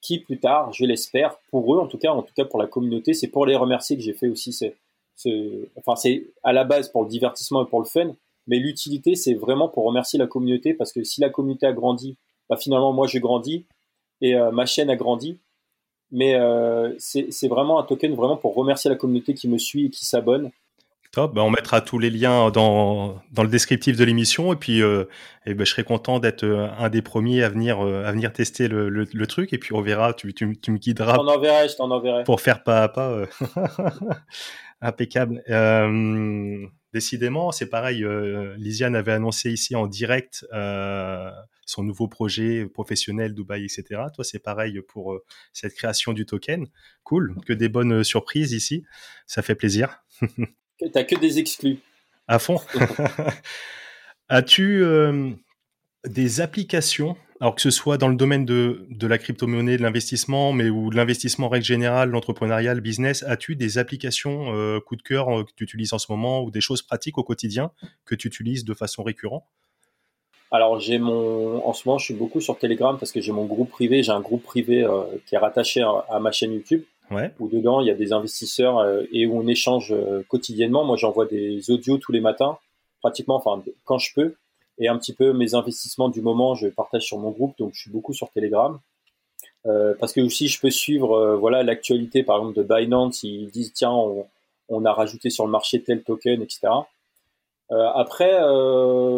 [0.00, 2.66] qui plus tard, je l'espère, pour eux en tout cas, en tout cas pour la
[2.66, 6.90] communauté, c'est pour les remercier que j'ai fait aussi ce, enfin c'est à la base
[6.90, 8.14] pour le divertissement et pour le fun,
[8.46, 12.16] mais l'utilité c'est vraiment pour remercier la communauté parce que si la communauté a grandi,
[12.48, 13.66] bah finalement moi j'ai grandi
[14.20, 15.38] et euh, ma chaîne a grandi,
[16.12, 19.90] mais euh, c'est vraiment un token vraiment pour remercier la communauté qui me suit et
[19.90, 20.50] qui s'abonne
[21.16, 25.04] ben, on mettra tous les liens dans, dans le descriptif de l'émission et puis euh,
[25.46, 28.32] et ben, je serai content d'être euh, un des premiers à venir, euh, à venir
[28.32, 31.14] tester le, le, truc et puis on verra, tu, tu, tu me guideras.
[31.14, 31.20] Je
[31.90, 32.24] enverrai.
[32.24, 33.24] Pour faire pas à pas.
[34.82, 35.42] Impeccable.
[36.92, 38.04] décidément, c'est pareil.
[38.58, 40.46] Lisiane avait annoncé ici en direct
[41.64, 44.02] son nouveau projet professionnel, Dubaï, etc.
[44.14, 45.18] Toi, c'est pareil pour
[45.54, 46.66] cette création du token.
[47.04, 48.84] Cool, que des bonnes surprises ici.
[49.26, 50.04] Ça fait plaisir.
[50.92, 51.78] T'as que des exclus.
[52.28, 52.60] À fond.
[54.28, 55.30] As-tu euh,
[56.06, 60.52] des applications, alors que ce soit dans le domaine de, de la crypto-monnaie, de l'investissement,
[60.52, 64.96] mais ou de l'investissement en règle générale, l'entrepreneuriat, le business, as-tu des applications euh, coup
[64.96, 67.70] de cœur euh, que tu utilises en ce moment ou des choses pratiques au quotidien
[68.04, 69.44] que tu utilises de façon récurrente?
[70.52, 73.46] Alors j'ai mon, en ce moment je suis beaucoup sur Telegram parce que j'ai mon
[73.46, 74.86] groupe privé, j'ai un groupe privé
[75.26, 79.02] qui est rattaché à ma chaîne YouTube où dedans il y a des investisseurs euh,
[79.12, 80.84] et où on échange euh, quotidiennement.
[80.84, 82.58] Moi, j'envoie des audios tous les matins,
[83.00, 84.34] pratiquement, enfin quand je peux,
[84.78, 87.80] et un petit peu mes investissements du moment, je partage sur mon groupe, donc je
[87.80, 88.78] suis beaucoup sur Telegram.
[89.66, 93.24] Euh, parce que aussi je peux suivre voilà l'actualité par exemple de Binance.
[93.24, 94.26] Ils disent tiens on,
[94.68, 96.68] on, a rajouté sur le marché tel token etc
[97.68, 98.30] après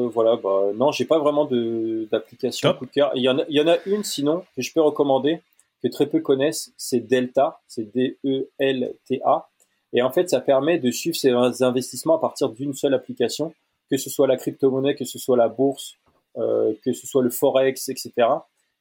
[0.08, 3.12] voilà bah, non j'ai pas vraiment de d'application coup de cœur.
[3.14, 5.42] Il y en a il y en a une sinon que je peux recommander
[5.82, 9.48] que très peu connaissent, c'est Delta, c'est D-E-L-T-A.
[9.92, 11.30] Et en fait, ça permet de suivre ses
[11.62, 13.54] investissements à partir d'une seule application,
[13.90, 15.94] que ce soit la crypto-monnaie, que ce soit la bourse,
[16.36, 18.12] euh, que ce soit le forex, etc.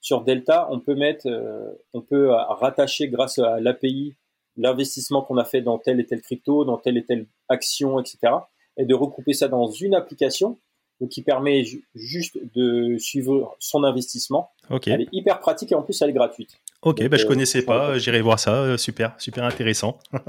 [0.02, 4.16] Sur Delta, on peut mettre, euh, on peut rattacher grâce à l'API
[4.58, 8.34] l'investissement qu'on a fait dans telle et telle crypto, dans telle et telle action, etc.
[8.78, 10.58] Et de recouper ça dans une application
[11.00, 14.50] donc qui permet juste de suivre son investissement.
[14.88, 16.58] Elle est hyper pratique et en plus elle est gratuite.
[16.82, 20.00] Ok, bah, je euh, connaissais pas, j'irai voir ça, euh, super, super intéressant.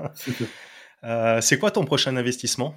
[1.05, 2.75] Euh, c'est quoi ton prochain investissement?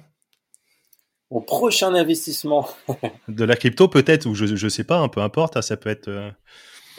[1.32, 2.68] Mon prochain investissement.
[3.26, 5.90] De la crypto peut-être, ou je, ne sais pas, un peu importe, hein, ça peut
[5.90, 6.08] être...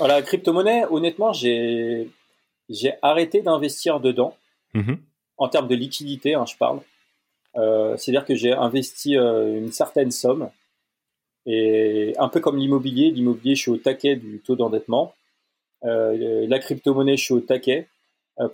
[0.05, 2.09] La crypto-monnaie, honnêtement, j'ai
[3.01, 4.35] arrêté d'investir dedans,
[4.73, 4.95] mmh
[5.37, 6.81] en termes de liquidité, hein, je parle.
[7.97, 10.49] C'est-à-dire que j'ai investi une certaine somme.
[11.45, 15.15] Et un peu comme l'immobilier, l'immobilier, je suis au taquet du taux d'endettement.
[15.83, 17.87] La crypto-monnaie, je suis au taquet.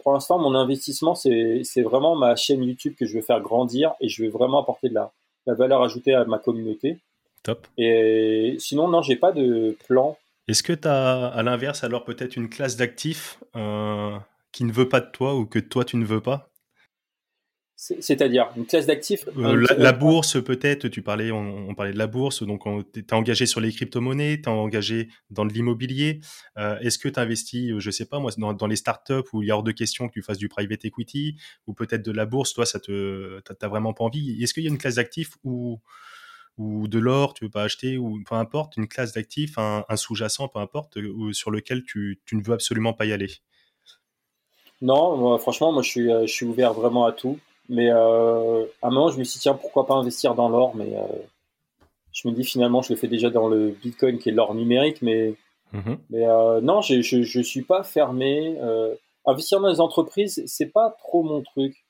[0.03, 4.09] pour l'instant, mon investissement, c'est vraiment ma chaîne YouTube que je veux faire grandir et
[4.09, 5.11] je veux vraiment apporter de la,
[5.45, 6.97] la valeur ajoutée à ma communauté.
[7.43, 7.67] Top.
[7.77, 10.17] Et sinon, non, j'ai pas de plan.
[10.47, 14.17] Est-ce que tu as, à l'inverse, alors peut-être une classe d'actifs euh,
[14.51, 16.49] qui ne veut pas de toi ou que toi, tu ne veux pas?
[17.81, 22.43] C'est-à-dire une classe d'actifs euh, la, bourse, peut-être, tu parlais, on, parlait de la bourse,
[22.43, 26.19] donc tu es engagé sur les crypto-monnaies, tu es engagé dans de l'immobilier.
[26.57, 29.47] Euh, est-ce que tu investis, je sais pas moi, dans, dans, les startups où il
[29.47, 32.25] y a hors de question que tu fasses du private equity ou peut-être de la
[32.25, 34.43] bourse, toi, ça te, t'as vraiment pas envie?
[34.43, 35.79] Est-ce qu'il y a une classe d'actifs où
[36.57, 40.49] ou de l'or, tu veux pas acheter, ou peu importe, une classe d'actifs, un, sous-jacent,
[40.49, 43.31] peu importe, ou, sur lequel tu, tu, ne veux absolument pas y aller?
[44.81, 47.39] Non, franchement, moi je suis, euh, je suis ouvert vraiment à tout.
[47.69, 50.75] Mais euh, à un moment, je me suis dit, tiens, pourquoi pas investir dans l'or?
[50.75, 51.05] Mais euh,
[52.11, 55.01] je me dis, finalement, je le fais déjà dans le Bitcoin, qui est l'or numérique.
[55.01, 55.35] Mais,
[55.71, 56.25] mmh mais
[56.61, 58.57] non, je ne suis pas fermé.
[59.25, 61.85] investir dans les entreprises, c'est pas trop mon truc.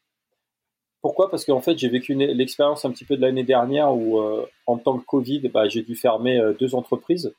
[1.02, 1.30] Pourquoi?
[1.30, 4.78] Parce qu'en fait, j'ai vécu l'expérience un petit peu de l'année dernière où, euh, en
[4.78, 7.34] tant que Covid, bah, j'ai dû fermer euh, deux entreprises.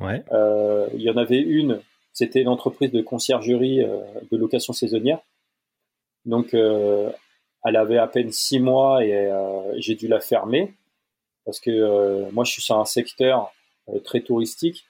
[0.00, 0.22] Ouais.
[0.32, 1.80] Euh, il y en avait une,
[2.12, 3.78] c'était une entreprise de conciergerie
[4.30, 5.18] de location saisonnière.
[6.26, 6.54] Donc,
[7.66, 9.30] elle avait à peine six mois et
[9.76, 10.74] j'ai dû la fermer
[11.44, 13.52] parce que moi, je suis sur un secteur
[14.04, 14.86] très touristique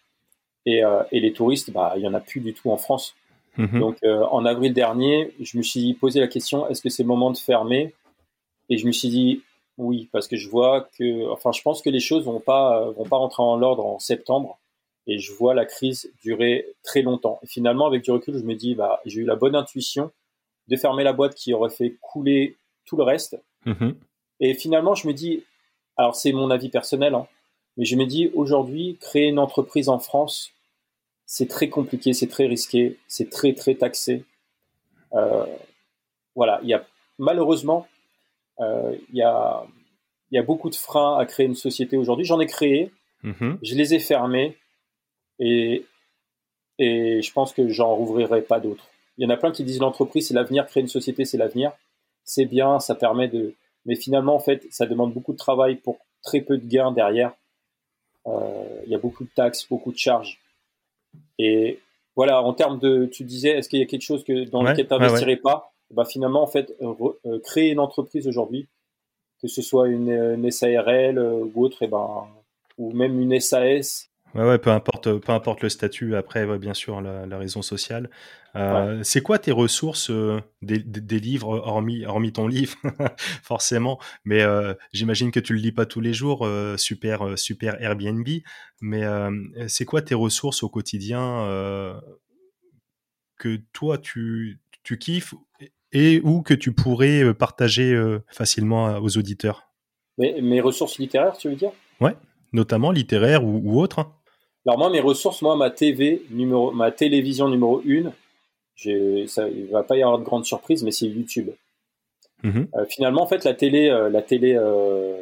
[0.65, 3.15] et, et les touristes, bah, il y en a plus du tout en France.
[3.57, 3.81] Mhm.
[3.81, 7.09] Donc euh, en avril dernier, je me suis posé la question est-ce que c'est le
[7.09, 7.95] moment de fermer?
[8.69, 9.43] Et je me suis dit
[9.79, 13.05] oui, parce que je vois que, enfin, je pense que les choses vont pas vont
[13.05, 14.59] pas rentrer en l'ordre en septembre,
[15.07, 17.39] et je vois la crise durer très longtemps.
[17.43, 20.11] Et finalement, avec du recul, je me dis bah j'ai eu la bonne intuition
[20.69, 22.57] de fermer la boîte qui aurait fait couler
[22.87, 23.39] tout le reste.
[23.67, 23.95] Mhm.
[24.41, 25.45] Et finalement, je me dis
[25.97, 27.27] alors c'est mon avis personnel, hein,
[27.77, 30.53] mais je me dis aujourd'hui créer une entreprise en France
[31.27, 34.25] c'est très compliqué, c'est très risqué, c'est très très taxé.
[35.13, 35.45] Euh,
[36.37, 36.87] voilà, il y a
[37.19, 37.87] malheureusement
[38.61, 39.65] euh, il, y a,
[40.31, 42.25] il y a beaucoup de freins à créer une société aujourd'hui.
[42.25, 42.93] J'en ai créé,
[43.25, 43.59] mm-hmm.
[43.61, 44.57] je les ai fermés
[45.41, 45.85] et,
[46.79, 48.89] et je pense que j'en rouvrirai pas d'autres.
[49.19, 51.73] Il y en a plein qui disent l'entreprise c'est l'avenir, créer une société c'est l'avenir.
[52.27, 53.55] C'est bien, ça permet de.
[53.87, 57.33] Mais finalement, en fait, ça demande beaucoup de travail pour très peu de gains derrière.
[58.27, 60.39] Euh, il y a beaucoup de taxes, beaucoup de charges.
[61.39, 61.79] Et
[62.17, 64.87] voilà, en termes de, tu disais, est-ce qu'il y a quelque chose que, dans lequel
[64.87, 65.73] tu n'investirais pas?
[65.91, 68.67] Bah, Finalement, en fait, euh, créer une entreprise aujourd'hui,
[69.41, 72.27] que ce soit une, une SARL euh, ou autre, et ben,
[72.79, 76.15] ou même une SAS, Ouais, ouais, peu importe, peu importe le statut.
[76.15, 78.11] Après, bien sûr, la, raison sociale.
[78.55, 82.77] Euh, c'est quoi tes ressources euh, des, des, livres, hormis, hormis ton livre,
[83.43, 83.99] forcément?
[84.25, 86.49] Mais euh, j'imagine que tu le lis pas tous les jours.
[86.77, 88.29] super, super Airbnb.
[88.81, 89.05] Mais
[89.69, 91.99] c'est quoi tes ressources au quotidien
[93.39, 95.35] que toi tu, tu kiffes
[95.93, 97.99] et ou que tu pourrais partager
[98.29, 99.71] facilement aux auditeurs?
[100.19, 101.73] Mes, mes ressources littéraires, tu veux dire?
[102.01, 102.17] Ouais
[102.53, 104.13] notamment littéraires ou, ou autres hein.
[104.67, 108.11] Alors moi, mes ressources, moi, ma TV numéro, ma télévision numéro 1,
[109.29, 111.51] ça, il va pas y avoir de grande surprise, mais c'est YouTube.
[112.43, 112.69] Mhm.
[112.75, 115.17] Euh, finalement, en fait, la télé, euh, la télé, euh,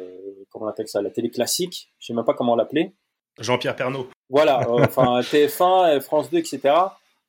[0.49, 2.93] comment on appelle ça, la télé classique, je sais même pas comment l'appeler.
[3.39, 4.07] Jean-Pierre Pernaud.
[4.29, 6.61] Voilà, enfin TF1, France 2, etc.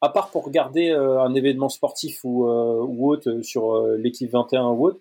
[0.01, 5.01] À part pour regarder un événement sportif ou, ou autre sur l'équipe 21 ou autre,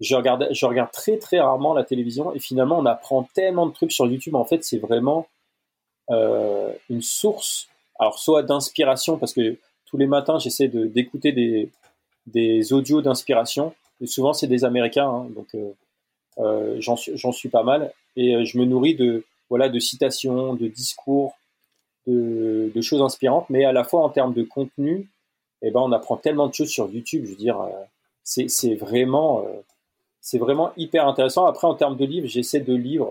[0.00, 3.72] je regarde, je regarde très très rarement la télévision et finalement on apprend tellement de
[3.72, 4.34] trucs sur YouTube.
[4.34, 5.26] En fait, c'est vraiment
[6.10, 7.68] euh, une source,
[7.98, 11.70] alors soit d'inspiration, parce que tous les matins j'essaie d'écouter des,
[12.26, 13.74] des audios d'inspiration,
[14.04, 15.72] souvent c'est des Américains, hein, donc euh,
[16.38, 16.96] euh, j'en,
[17.32, 21.36] suis, pas mal, et je me nourris de, voilà, de citations, de discours,
[22.06, 25.08] de, de choses inspirantes, mais à la fois en termes de contenu,
[25.62, 27.60] eh ben, on apprend tellement de choses sur YouTube, je veux dire,
[28.22, 29.44] c'est, c'est vraiment,
[30.20, 31.46] c'est vraiment hyper intéressant.
[31.46, 33.06] Après, en termes de livres, j'essaie de lire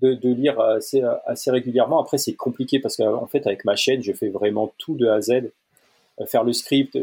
[0.00, 2.00] de, lire assez, assez régulièrement.
[2.00, 5.14] Après, c'est compliqué parce qu'en fait, avec ma chaîne, je fais vraiment tout de A
[5.14, 5.50] à Z.
[6.20, 6.98] Euh, faire le script,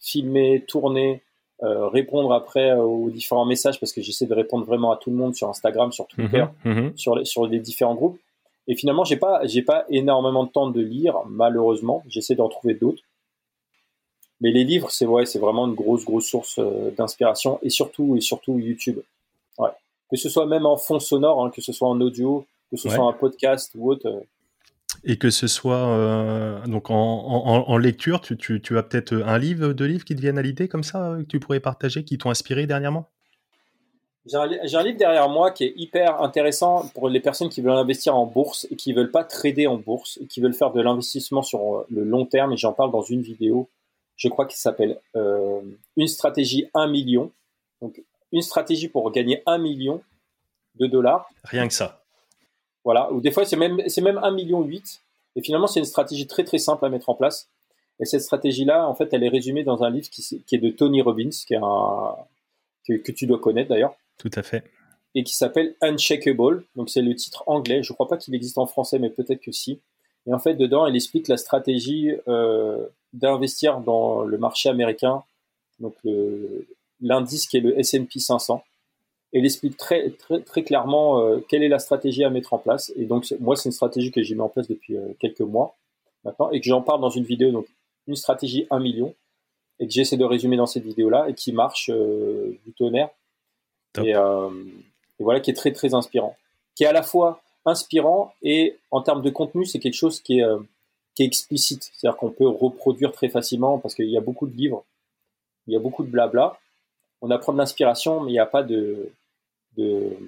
[0.00, 1.22] filmer, tourner,
[1.62, 5.16] euh, répondre après aux différents messages parce que j'essaie de répondre vraiment à tout le
[5.16, 6.96] monde sur Instagram, sur Twitter, mhm, mhm.
[6.96, 8.18] sur, les, sur les différents groupes.
[8.66, 12.02] Et finalement, j'ai pas, j'ai pas énormément de temps de lire, malheureusement.
[12.08, 13.02] J'essaie d'en trouver d'autres.
[14.44, 18.14] Mais les livres, c'est vrai, c'est vraiment une grosse, grosse source euh, d'inspiration et surtout,
[18.14, 19.00] et surtout YouTube
[20.14, 22.88] que ce soit même en fond sonore, hein, que ce soit en audio, que ce
[22.88, 24.06] soit un podcast ou autre.
[24.06, 24.20] Euh.
[25.02, 30.04] Et que ce soit euh, donc en, lecture, tu, as peut-être un livre, deux livres
[30.04, 33.08] qui te viennent à l'idée comme ça, que tu pourrais partager, qui t'ont inspiré dernièrement?
[34.26, 38.16] J'ai un, livre derrière moi qui est hyper intéressant pour les personnes qui veulent investir
[38.16, 41.42] en bourse et qui veulent pas trader en bourse et qui veulent faire de l'investissement
[41.42, 42.52] sur le long terme.
[42.52, 43.68] Et j'en parle dans une vidéo,
[44.16, 45.60] je crois qu'il s'appelle euh,
[45.96, 47.32] Une stratégie 1 million.
[47.80, 48.02] Donc,
[48.32, 50.02] une stratégie pour gagner 1 million
[50.76, 51.28] de dollars.
[51.44, 52.02] Rien que ça.
[52.84, 53.12] Voilà.
[53.12, 55.02] Ou des fois, c'est même, c'est même 1 million 8.
[55.36, 57.48] Et finalement, c'est une stratégie très très simple à mettre en place.
[58.00, 60.70] Et cette stratégie-là, en fait, elle est résumée dans un livre qui, qui est de
[60.70, 62.16] Tony Robbins, qui est un,
[62.86, 63.94] que, que tu dois connaître d'ailleurs.
[64.18, 64.64] Tout à fait.
[65.14, 66.64] Et qui s'appelle Unshakable.
[66.76, 67.82] Donc c'est le titre anglais.
[67.82, 69.80] Je ne crois pas qu'il existe en français, mais peut-être que si.
[70.26, 75.22] Et en fait, dedans, il explique la stratégie euh, d'investir dans le marché américain,
[75.80, 75.94] donc
[77.00, 78.62] l'indice qui est le S&P 500.
[79.32, 82.58] Et il explique très très très clairement euh, quelle est la stratégie à mettre en
[82.58, 82.92] place.
[82.94, 85.74] Et donc moi, c'est une stratégie que j'ai mis en place depuis euh, quelques mois
[86.24, 87.50] maintenant et que j'en parle dans une vidéo.
[87.50, 87.66] Donc
[88.06, 89.12] une stratégie 1 million
[89.80, 93.10] et que j'essaie de résumer dans cette vidéo-là et qui marche du tonnerre
[93.98, 94.50] euh,
[95.20, 96.36] et, voilà, qui est très très inspirant.
[96.74, 100.38] Qui est à la fois inspirant et en termes de contenu, c'est quelque chose qui
[100.40, 100.58] est, euh,
[101.14, 101.90] qui est explicite.
[101.92, 104.84] C'est-à-dire qu'on peut reproduire très facilement parce qu'il y a beaucoup de livres,
[105.66, 106.58] il y a beaucoup de blabla.
[107.22, 109.10] On apprend de l'inspiration, mais il n'y a pas de,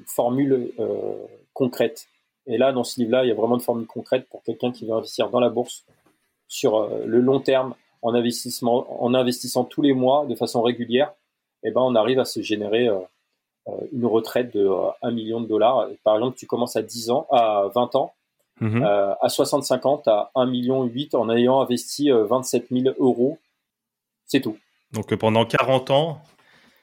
[0.06, 1.14] formule euh,
[1.52, 2.08] concrète.
[2.46, 4.86] Et là, dans ce livre-là, il y a vraiment une formule concrète pour quelqu'un qui
[4.86, 5.84] veut investir dans la bourse
[6.48, 11.12] sur euh, le long terme en, investissant tous les mois de façon régulière.
[11.62, 12.88] Et eh ben, on arrive à se générer
[13.68, 14.68] euh, une retraite de
[15.02, 15.88] 1 euh, million de dollars.
[16.04, 18.12] Par exemple, tu commences à 10 ans, à 20 ans,
[18.60, 18.82] mhm.
[18.82, 23.38] euh, à 65 ans, tu as 1 million 8 en ayant investi 27 000 euros.
[24.26, 24.56] C'est tout.
[24.92, 26.20] Donc pendant 40 ans.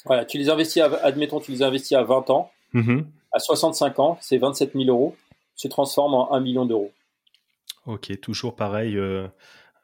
[0.06, 2.52] Voilà, tu les investis, admettons, tu les investis à 20 ans.
[2.74, 3.06] Mhm.
[3.32, 5.16] À 65 ans, c'est 27 000 euros,
[5.56, 6.92] se transforme en 1 million d'euros.
[7.86, 8.98] Ok, toujours pareil.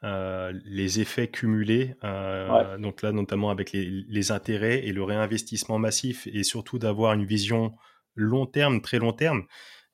[0.02, 6.26] Euh, les effets cumulés, euh, donc là notamment avec les, intérêts et le réinvestissement massif
[6.32, 7.74] et surtout d'avoir une vision
[8.14, 9.44] long terme, très long terme.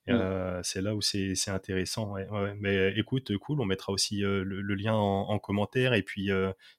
[0.06, 0.12] Mmh.
[0.12, 2.14] Euh, c'est là où c'est intéressant.
[2.58, 5.94] Mais écoute, cool, on mettra aussi le, lien en, commentaire.
[5.94, 6.30] Et puis,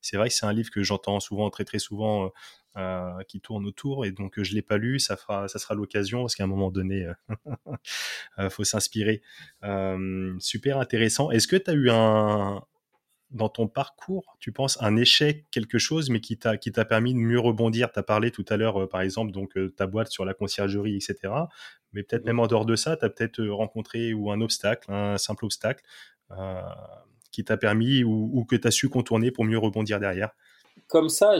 [0.01, 2.31] c'est vrai que c'est un livre que j'entends souvent, très très souvent,
[3.27, 4.05] qui tourne autour.
[4.05, 4.99] Et donc, je l'ai pas lu.
[4.99, 7.07] Ça fera, ça sera l'occasion parce qu'à un moment donné,
[8.37, 9.21] il faut s'inspirer.
[10.39, 11.31] super intéressant.
[11.31, 12.61] Est-ce que tu as eu un,
[13.31, 17.13] dans ton parcours, tu penses, un échec, quelque chose, mais qui t'a qui t'a permis
[17.13, 17.91] de mieux rebondir?
[17.91, 20.33] Tu as parlé tout à l'heure, euh, par exemple, donc euh, ta boîte sur la
[20.33, 21.33] conciergerie, etc.
[21.97, 24.91] Mais peut-être même en dehors de ça, tu as peut-être euh, rencontré ou un obstacle,
[24.91, 25.83] un simple obstacle,
[27.31, 30.31] qui t'a permis ou, que tu as su contourner pour mieux rebondir derrière.
[30.87, 31.39] Comme ça,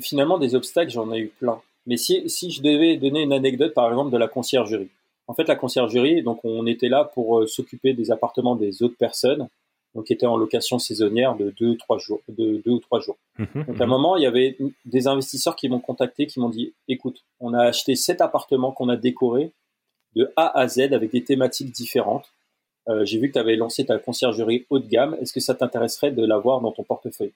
[0.00, 1.60] finalement, des obstacles, j'en ai eu plein.
[1.86, 4.88] Mais si, si je devais donner une anecdote, par exemple, de la conciergerie.
[5.26, 9.48] En fait, la conciergerie, donc on était là pour s'occuper des appartements des autres personnes
[9.94, 13.18] donc qui était en location saisonnière de deux, trois jours, de deux ou trois jours.
[13.38, 13.90] Mhm, donc à un mhm.
[13.90, 17.64] moment, il y avait des investisseurs qui m'ont contacté, qui m'ont dit, écoute, on a
[17.64, 19.52] acheté sept appartements qu'on a décorés
[20.14, 22.32] de A à Z avec des thématiques différentes.
[22.88, 25.16] Euh, J'ai vu que tu avais lancé ta conciergerie haut de gamme.
[25.20, 27.32] Est-ce que ça t'intéresserait de l'avoir dans ton portefeuille?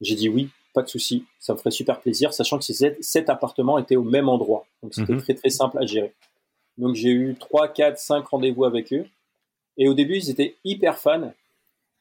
[0.00, 3.28] J'ai dit oui, pas de souci, ça me ferait super plaisir, sachant que ces sept,
[3.28, 4.66] appartements étaient au même endroit.
[4.82, 5.22] Donc c'était mhm.
[5.22, 6.14] très très simple à gérer.
[6.78, 9.04] Donc j'ai eu trois, quatre, cinq rendez-vous avec eux.
[9.76, 11.32] Et au début, ils étaient hyper fans.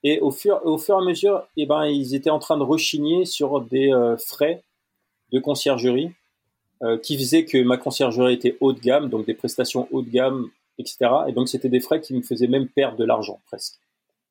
[0.03, 2.63] Et au fur, au fur et à mesure, eh ben, ils étaient en train de
[2.63, 4.63] rechigner sur des euh, frais
[5.31, 6.11] de conciergerie
[6.83, 10.09] euh, qui faisaient que ma conciergerie était haut de gamme, donc des prestations haut de
[10.09, 10.97] gamme, etc.
[11.27, 13.75] Et donc, c'était des frais qui me faisaient même perdre de l'argent, presque.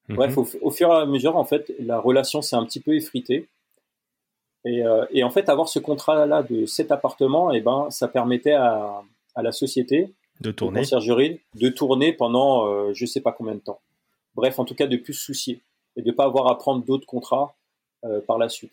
[0.08, 0.16] Mhm.
[0.16, 3.48] Bref, au, fur et à mesure, en fait, la relation s'est un petit peu effritée.
[4.64, 8.54] Et, euh, et en fait, avoir ce contrat-là de cet appartement, eh ben, ça permettait
[8.54, 9.02] à,
[9.34, 13.60] à la société de tourner, conciergerie, de tourner pendant euh, je sais pas combien de
[13.60, 13.80] temps.
[14.34, 15.60] Bref, en tout cas, de plus se soucier
[15.96, 17.54] et de ne pas avoir à prendre d'autres contrats
[18.04, 18.72] euh, par la suite.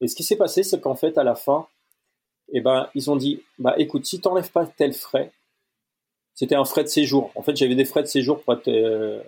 [0.00, 1.66] Et ce qui s'est passé, c'est qu'en fait, à la fin,
[2.52, 5.32] eh ben, ils ont dit, bah, écoute, si tu n'enlèves pas tel frais,
[6.34, 7.30] c'était un frais de séjour.
[7.34, 9.22] En fait, j'avais des frais de séjour pour être euh,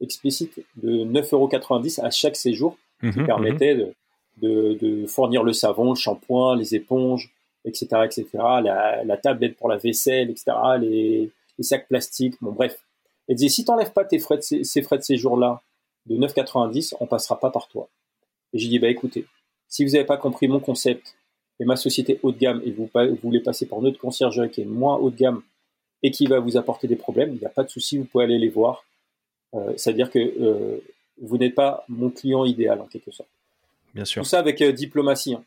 [0.00, 3.92] explicite de 9,90 euros à chaque séjour, qui mhm, permettait mhm.
[4.42, 7.34] de, fournir le savon, le shampoing, les éponges,
[7.64, 8.26] etc., etc.,
[8.62, 12.78] la, tablette pour la vaisselle, etc., les, les sacs plastiques, bon, bref,
[13.28, 15.62] elle disait, si tu n'enlèves pas tes frais de, ces frais de séjour-là
[16.06, 17.88] de 9,90, on passera pas par toi.
[18.52, 19.26] Et j'ai dit, bah écoutez,
[19.68, 21.16] si vous n'avez pas compris mon concept
[21.58, 24.62] et ma société haut de gamme et vous, vous voulez passer par notre conciergerie qui
[24.62, 25.42] est moins haut de gamme
[26.02, 28.24] et qui va vous apporter des problèmes, il n'y a pas de souci, vous pouvez
[28.24, 28.84] aller les voir.
[29.54, 30.78] Euh, C'est-à-dire que euh,
[31.20, 33.30] vous n'êtes pas mon client idéal en quelque sorte.
[33.94, 34.22] Bien sûr.
[34.22, 35.34] Tout ça avec euh, diplomatie.
[35.34, 35.44] Hein.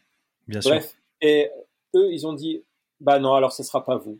[0.47, 0.97] Bien Bref, sûr.
[1.21, 1.51] et
[1.95, 2.63] eux, ils ont dit,
[2.99, 4.17] bah non, alors ce sera pas vous.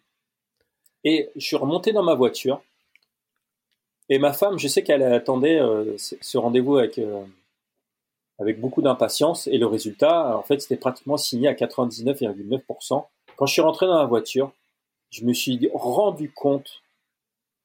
[1.03, 2.61] Et je suis remonté dans ma voiture
[4.09, 5.61] et ma femme, je sais qu'elle attendait
[5.97, 6.99] ce rendez-vous avec,
[8.39, 9.47] avec beaucoup d'impatience.
[9.47, 13.05] Et le résultat, en fait, c'était pratiquement signé à 99,9%.
[13.35, 14.51] Quand je suis rentré dans la voiture,
[15.09, 16.81] je me suis rendu compte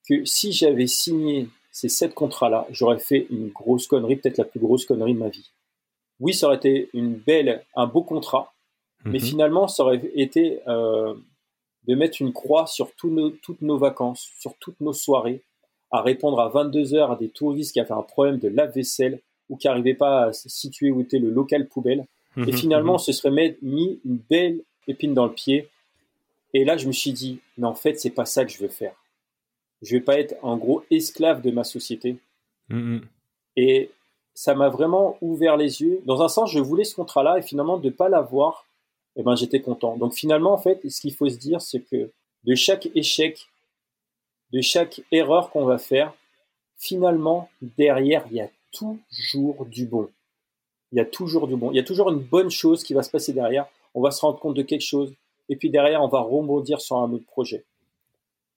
[0.08, 4.60] que si j'avais signé ces sept contrats-là, j'aurais fait une grosse connerie, peut-être la plus
[4.60, 5.50] grosse connerie de ma vie.
[6.20, 8.52] Oui, ça aurait été une belle, un beau contrat,
[9.04, 9.24] mais mhm.
[9.24, 11.14] finalement, ça aurait été euh,
[11.86, 15.42] de mettre une croix sur toutes nos vacances, sur toutes nos soirées,
[15.90, 19.56] à répondre à 22 heures à des touristes qui avaient un problème de lave-vaisselle ou
[19.56, 22.06] qui n'arrivaient pas à se situer où était le local poubelle.
[22.36, 25.68] Et mhm, finalement, on se serait mis une belle épine dans le pied.
[26.52, 28.68] Et là, je me suis dit, mais en fait, c'est pas ça que je veux
[28.68, 28.94] faire.
[29.82, 32.16] Je vais pas être en gros esclave de ma société.
[32.68, 33.02] Mhm.
[33.56, 33.90] Et
[34.34, 36.00] ça m'a vraiment ouvert les yeux.
[36.04, 38.66] Dans un sens, je voulais ce contrat-là et finalement de pas l'avoir,
[39.16, 39.96] eh ben j'étais content.
[39.96, 42.10] Donc finalement, en fait, ce qu'il faut se dire, c'est que
[42.44, 43.48] de chaque échec,
[44.52, 46.12] de chaque erreur qu'on va faire,
[46.76, 50.08] finalement, derrière, il y a toujours du bon.
[50.92, 51.70] Il y a toujours du bon.
[51.72, 53.66] Il y a toujours une bonne chose qui va se passer derrière.
[53.94, 55.12] On va se rendre compte de quelque chose.
[55.48, 57.64] Et puis derrière, on va rebondir sur un autre projet.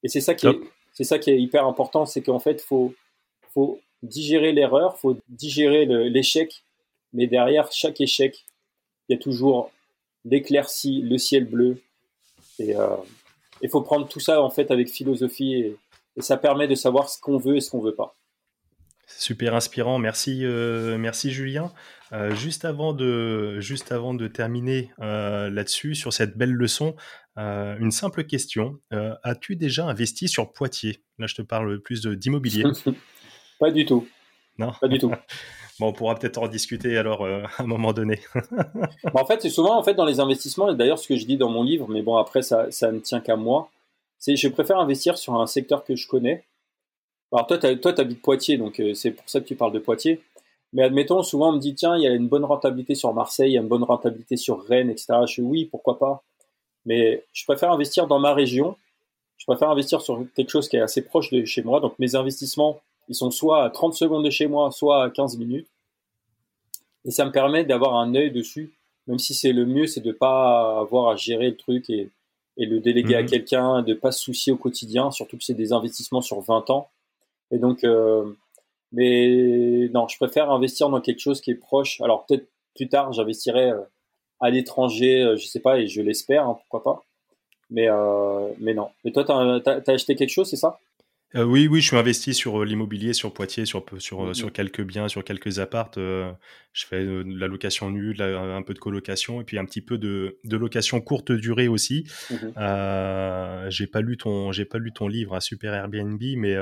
[0.03, 0.59] Et c'est ça qui est,
[0.93, 2.93] c'est ça qui est hyper important, c'est qu'en fait, faut,
[3.53, 6.63] faut digérer l'erreur, faut digérer l'échec.
[7.13, 8.45] Mais derrière chaque échec,
[9.07, 9.71] il y a toujours
[10.25, 11.81] l'éclaircie, le ciel bleu.
[12.59, 12.95] Et euh,
[13.61, 15.77] il faut prendre tout ça en fait avec philosophie et,
[16.15, 18.15] et ça permet de savoir ce qu'on veut et ce qu'on veut pas.
[19.07, 21.71] Super inspirant, merci, euh, merci Julien.
[22.11, 26.95] Euh, juste, avant de, juste avant de terminer euh, là-dessus, sur cette belle leçon,
[27.37, 28.79] une simple question.
[29.23, 31.03] As-tu déjà investi sur Poitiers?
[31.19, 32.63] Là, je te parle plus d'immobilier.
[33.59, 34.07] Pas du tout.
[34.57, 35.09] Non Pas du tout.
[35.79, 38.19] bon, on pourra peut-être en discuter alors à un moment donné.
[39.13, 41.37] en fait, c'est souvent en fait, dans les investissements, et d'ailleurs ce que je dis
[41.37, 43.69] dans mon livre, mais bon, après, ça, ça ne tient qu'à moi,
[44.17, 46.43] c'est je préfère investir sur un secteur que je connais
[47.31, 50.21] alors toi, tu habites Poitiers, donc euh, c'est pour ça que tu parles de Poitiers.
[50.73, 53.51] Mais admettons, souvent on me dit, tiens, il y a une bonne rentabilité sur Marseille,
[53.51, 55.13] il y a une bonne rentabilité sur Rennes, etc.
[55.27, 56.23] Je dis, oui, pourquoi pas?
[56.85, 58.75] Mais je préfère investir dans ma région.
[59.37, 61.79] Je préfère investir sur quelque chose qui est assez proche de chez moi.
[61.79, 65.37] Donc mes investissements, ils sont soit à 30 secondes de chez moi, soit à 15
[65.37, 65.67] minutes.
[67.05, 68.73] Et ça me permet d'avoir un œil dessus,
[69.05, 72.09] même si c'est le mieux, c'est de pas avoir à gérer le truc et,
[72.59, 73.29] le déléguer à mhm.
[73.29, 76.89] quelqu'un, de pas se soucier au quotidien, surtout que c'est des investissements sur 20 ans.
[77.51, 78.31] Et donc, euh,
[78.91, 82.01] mais non, je préfère investir dans quelque chose qui est proche.
[82.01, 83.81] Alors peut-être plus tard, j'investirai euh,
[84.39, 87.03] à l'étranger, euh, je sais pas, et je l'espère, hein, pourquoi pas.
[87.69, 87.87] Mais,
[88.59, 88.89] mais non.
[89.03, 90.79] Mais toi, tu as, acheté quelque chose, c'est ça?
[91.35, 94.53] Euh, oui, oui, je suis investi sur euh, l'immobilier, sur Poitiers, sur, sur, mmh sur
[94.53, 95.97] quelques biens, sur quelques appartes.
[95.97, 96.31] Euh,
[96.71, 99.97] je fais de la location nue, un peu de colocation et puis un petit peu
[99.97, 102.05] de, de location courte durée aussi.
[102.31, 106.55] Mmh j'ai pas lu ton, j'ai pas lu ton livre à Super Airbnb, mais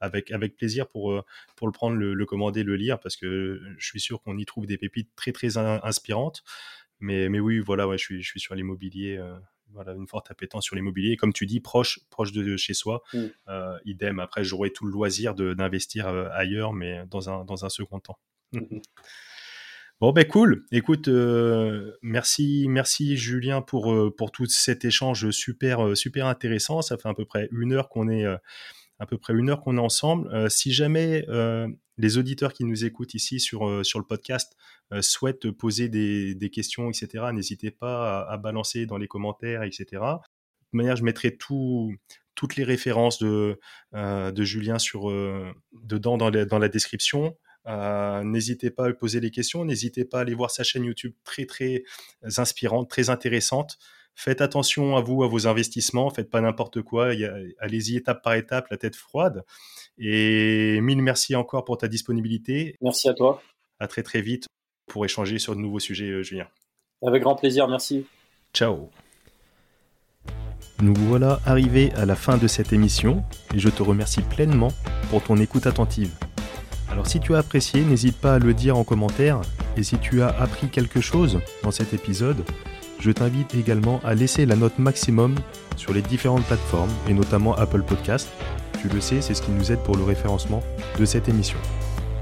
[0.00, 1.22] avec avec plaisir pour
[1.56, 4.64] pour le prendre, le, commander, le lire parce que je suis sûr qu'on y trouve
[4.66, 6.42] des pépites très très inspirantes.
[7.00, 9.20] Mais mais oui, voilà, ouais, je suis je suis sur l'immobilier
[9.72, 11.16] voilà, une forte appétence sur l'immobilier.
[11.16, 13.02] Comme tu dis, proche, proche de chez soi.
[13.12, 13.18] Mm.
[13.48, 14.20] Euh, idem.
[14.20, 18.18] Après, j'aurai tout le loisir d'investir euh, ailleurs, mais dans un, dans un second temps.
[18.54, 18.82] Mm-hmm.
[20.00, 20.64] Bon, ben cool.
[20.72, 26.82] Écoute, euh, merci, merci Julien pour, pour tout cet échange super, super intéressant.
[26.82, 29.76] Ça fait à peu près une heure qu'on est à peu près une heure qu'on
[29.76, 30.50] est ensemble.
[30.50, 31.24] Si jamais
[31.98, 34.56] les auditeurs qui nous écoutent ici sur, euh, sur le podcast
[35.00, 39.86] souhaitent poser des, questions, etc., n'hésitez pas à, balancer dans les commentaires, etc.
[39.92, 41.94] De toute manière, je mettrai tout,
[42.34, 43.58] toutes les références de,
[43.94, 45.10] de Julien sur,
[45.72, 47.38] dedans dans, dans la description.
[47.66, 51.46] n'hésitez pas à poser les questions, n'hésitez pas à aller voir sa chaîne YouTube très
[51.46, 51.84] très
[52.36, 53.78] inspirante, très intéressante.
[54.14, 57.12] Faites attention à vous, à vos investissements, faites pas n'importe quoi,
[57.58, 59.44] allez-y étape par étape, la tête froide.
[59.98, 62.76] Et mille merci encore pour ta disponibilité.
[62.80, 63.42] Merci à toi.
[63.80, 64.46] À très très vite
[64.86, 66.46] pour échanger sur de nouveaux sujets, euh, Julien.
[67.04, 68.06] Avec grand plaisir, merci.
[68.52, 68.90] Ciao.
[70.80, 74.72] Nous voilà arrivés à la fin de cette émission et je te remercie pleinement
[75.10, 76.12] pour ton écoute attentive.
[76.90, 79.40] Alors si tu as apprécié, n'hésite pas à le dire en commentaire
[79.76, 82.44] et si tu as appris quelque chose dans cet épisode,
[83.02, 85.34] je t'invite également à laisser la note maximum
[85.76, 88.28] sur les différentes plateformes et notamment Apple Podcast.
[88.80, 90.62] Tu le sais, c'est ce qui nous aide pour le référencement
[91.00, 91.58] de cette émission.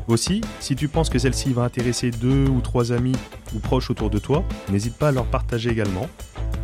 [0.09, 3.15] Aussi, si tu penses que celle-ci va intéresser deux ou trois amis
[3.55, 6.09] ou proches autour de toi, n'hésite pas à leur partager également.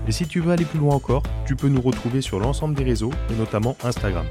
[0.08, 2.84] Et si tu veux aller plus loin encore, tu peux nous retrouver sur l'ensemble des
[2.84, 4.26] réseaux et notamment Instagram.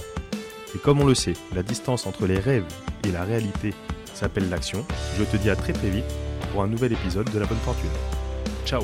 [0.73, 2.65] Et comme on le sait, la distance entre les rêves
[3.07, 3.73] et la réalité
[4.15, 4.83] s'appelle l'action.
[5.19, 6.05] Je te dis à très très vite
[6.51, 7.89] pour un nouvel épisode de la bonne fortune.
[8.65, 8.81] Ciao